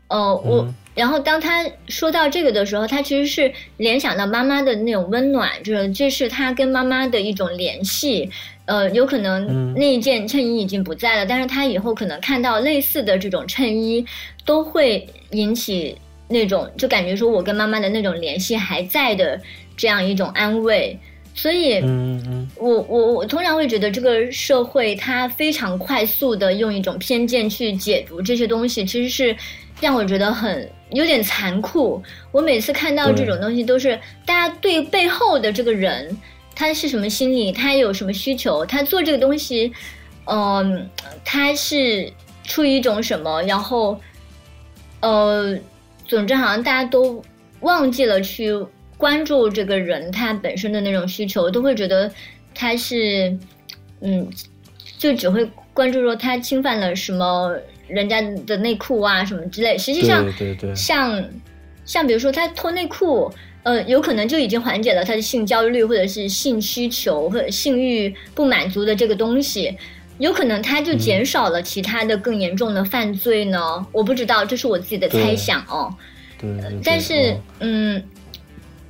[0.10, 8.30] 呃，我然后当他说到这个的时候，他其实是联想到妈妈的那种温暖，就是这是他跟妈妈的一种联系。
[8.66, 14.06] 呃，有可能那一件衬衣已经不在了，但是他以后可能看到类似的这种衬衣，
[14.46, 15.98] 都会引起。
[16.34, 19.38] 那种就感觉说我跟妈妈的那种联系还在的
[19.76, 20.98] 这样一种安慰，
[21.36, 29.36] 所以，嗯嗯，我我我通常会觉得这个社会它非常快速的用一种偏见去解读这些东西，其实是
[29.82, 32.02] 让我觉得很有点残酷。
[32.32, 36.16] 我每次看到这种东西，都是大家对背后的这个人
[36.62, 39.74] 他是什么心理，他有什么需求，他做这个东西，
[40.26, 40.88] 嗯，
[41.26, 42.14] 他是
[42.44, 44.00] 出于一种什么，然后，
[45.00, 45.58] 呃。
[46.08, 47.24] 总之，好像大家都
[47.62, 48.54] 忘记了去
[48.98, 52.12] 关注这个人他本身的那种需求，都会觉得
[52.54, 53.34] 他是，
[54.02, 54.30] 嗯，
[54.98, 57.58] 就只会关注说他侵犯了什么
[57.88, 59.78] 人家的内裤啊什么之类。
[59.78, 61.24] 实际上，对对，像
[61.86, 63.34] 像比如说他脱内裤，
[63.64, 69.76] 呃，有可能就已经缓解了他的性焦虑或者是性需求或者性欲不满足的这个东西。
[70.18, 73.84] 有可能他就减少了其他的更严重的犯罪呢？
[73.92, 75.92] 我不知道，这是我自己的猜想哦。
[76.40, 76.48] 对，
[76.84, 78.00] 但是嗯，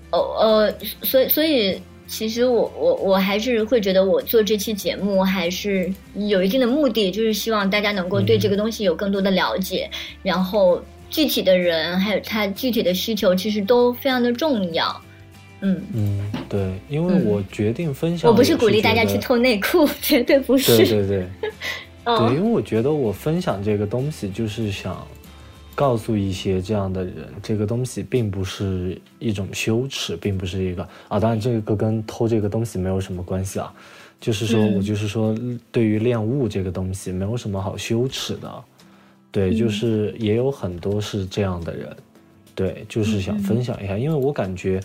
[0.10, 0.74] 哦呃，
[1.04, 9.90] 所以所以，其实我我我还是会觉得，我做这期节目还是有一定的目的，就是希望大家能够对这个东西有更多的了解，
[10.24, 15.02] 然后具体的人还有他具体的需求，其实都非常的重要。
[15.60, 15.80] 嗯。
[15.94, 20.78] 嗯，对，因为我决定分享，我不是鼓励大家去偷内裤， 绝对不是。
[20.78, 21.28] 对对对，
[22.18, 25.06] 对，因为我觉得我分享这个东西，就是想
[25.76, 33.74] 告诉一些这样的人，这个东西并不是一种羞耻，并不是一个啊，当然这个跟偷这个东西没有什么关系啊，
[34.20, 35.36] 就是说我就是说，
[35.72, 38.64] 对于恋物这个东西，没有什么好羞耻的，
[39.32, 41.96] 对，就是也有很多是这样的人。
[42.54, 44.80] 对，就是想分享一下，因为我感觉，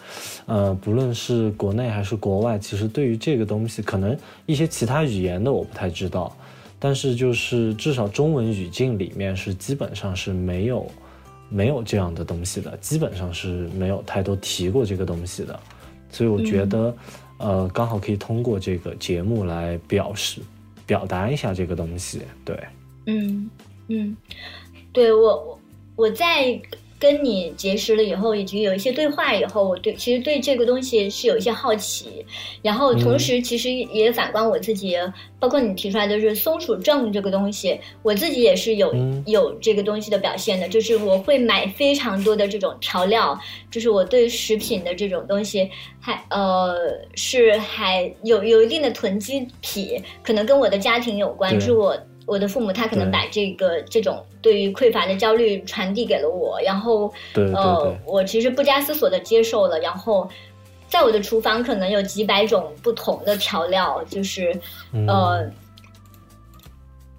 [0.46, 4.16] 呃，不论是国内还是国外，其实对于这个东西，可能
[4.46, 6.34] 一些其他语言的我不太知道，
[6.78, 10.86] 但是就是至少中文语境里面是基本上是没有
[11.50, 15.58] 没有这样的东西的，基本上是没有太多提过这个东西的，
[16.08, 16.96] 所以我觉得，
[17.38, 20.40] 呃，刚好可以通过这个节目来表示
[20.86, 22.22] 表达一下这个东西。
[22.44, 22.58] 对，
[23.06, 23.50] 嗯
[23.88, 24.16] 嗯，
[24.92, 25.60] 对我我
[25.96, 26.60] 我在。
[26.98, 32.24] 跟你结识了以后，以及有一些对话以后，我对其实对这个东西是有一些好奇，
[32.62, 34.96] 然后同时其实也反观我自己，
[35.38, 38.94] 包括你提出来的是松鼠症这个东西，我自己也是有
[39.26, 43.38] 有这个东西的表现的，就是我会买非常多的这种调料，
[43.70, 46.74] 就是我对食品的这种东西还呃
[47.14, 51.94] 是还有有一定的囤积癖，可能跟我的家庭有关，就是我。
[52.26, 60.28] 我的父母他可能把这个这种对于匮乏的焦虑传递给了我，然后呃，我其实不加思索的接受了，然后
[60.88, 64.52] 在我的厨房可能有几百种不同的调料，就是
[65.06, 65.48] 呃，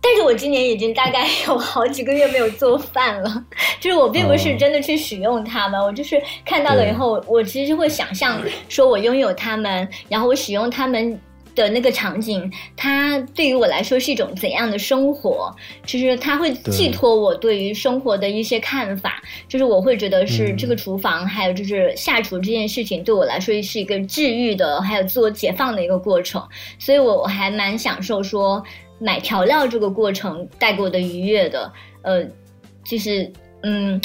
[0.02, 3.46] 但是我今年已经大概有好几个月没有做饭了，
[3.80, 11.18] 就是我并不是真的去使用它们，我就是看到了以后，我其实会想象说我拥有它们，然后我使用它们。
[11.58, 15.54] 的那个场景，它对于我来说是一种怎样的生活？
[15.84, 19.22] 就是它会寄托我对于生活的一些看法。
[19.48, 26.42] 就是我会觉得是这个厨房，还有就是下厨这件事情，对我来说是一个治愈的，还有自我解放的一个过程。
[26.78, 28.64] 所以我我还蛮享受说
[29.00, 31.74] 买调料这个过程带给我的愉悦的。
[32.04, 32.24] 呃，
[32.86, 33.30] 就是
[33.64, 34.00] 嗯。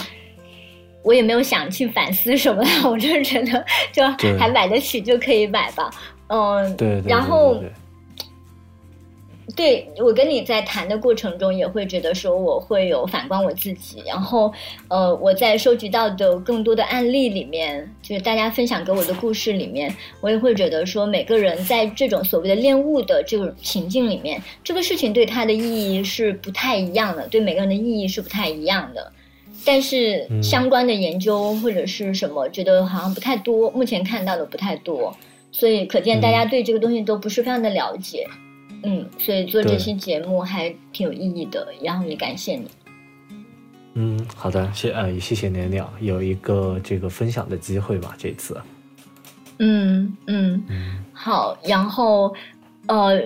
[1.04, 4.06] 我也没有想去反思什么， 我就是觉得就
[4.38, 5.90] 还买得起就可以买吧，
[6.34, 7.62] 嗯，对，然后，
[9.54, 14.50] 对我跟你在谈的过程中，也会觉得说我会有反观我自己，然后
[14.88, 29.12] 呃，我在收集到的更多的案例里面，就是大家分享给我的故事里面，我也会觉得说每个人在这种所谓的恋物的这种情境里面，这个事情对他的意义是不太一样的，对每个人的意义是不太一样的。
[29.64, 35.14] 但是相关的研究或者是什么，觉得好像不太多，目前看到的不太多，
[35.52, 38.26] 所以可见大家对这个东西都不是非常的了解，
[38.82, 42.66] 嗯，所以做这期节目还挺有意义的，然后也感谢你。
[43.94, 48.60] 嗯，好的，谢呃谢谢鸟鸟，有一个这个分享的机会吧，这次。
[49.58, 50.64] 嗯嗯，
[51.12, 52.34] 好，然后
[52.88, 53.22] 呃。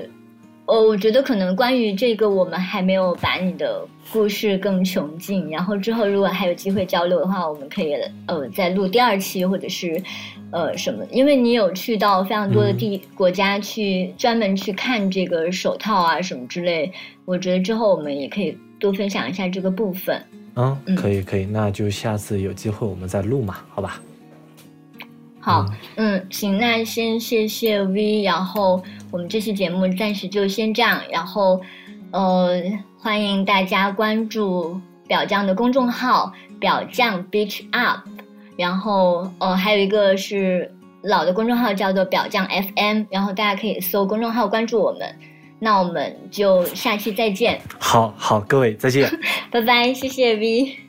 [0.66, 5.48] 呃，我觉得可能关于这个，我们还没有把你的故事更穷尽。
[5.48, 7.94] 然后之后如果还有机会交流的话，我们可以
[8.26, 10.02] 呃再录第二期，或者是
[10.50, 11.04] 呃什么？
[11.12, 16.92] 因为你有去到非常多的地国家去专门去看这个手套啊什么之类。
[17.24, 20.20] 我觉得之后我们也可以多分享一下这个部分。
[20.56, 24.00] 嗯，可以可以，那就下次有机会我们再录嘛，好吧？
[25.38, 25.64] 好，
[25.94, 31.60] 嗯，行，那先谢谢 V，然后我们这期节目暂时就先这样，然后，
[32.10, 32.60] 呃，
[32.98, 38.00] 欢迎大家关注表匠的公众号“表匠 Beach Up”，
[38.56, 45.14] 然后，呃，还有一个是老的公众号叫做“表匠 FM”，然后大家可以搜公众号关注我们，
[45.58, 47.60] 那我们就下期再见。
[47.78, 49.08] 好好，各位再见，
[49.50, 50.85] 拜拜，谢谢 V。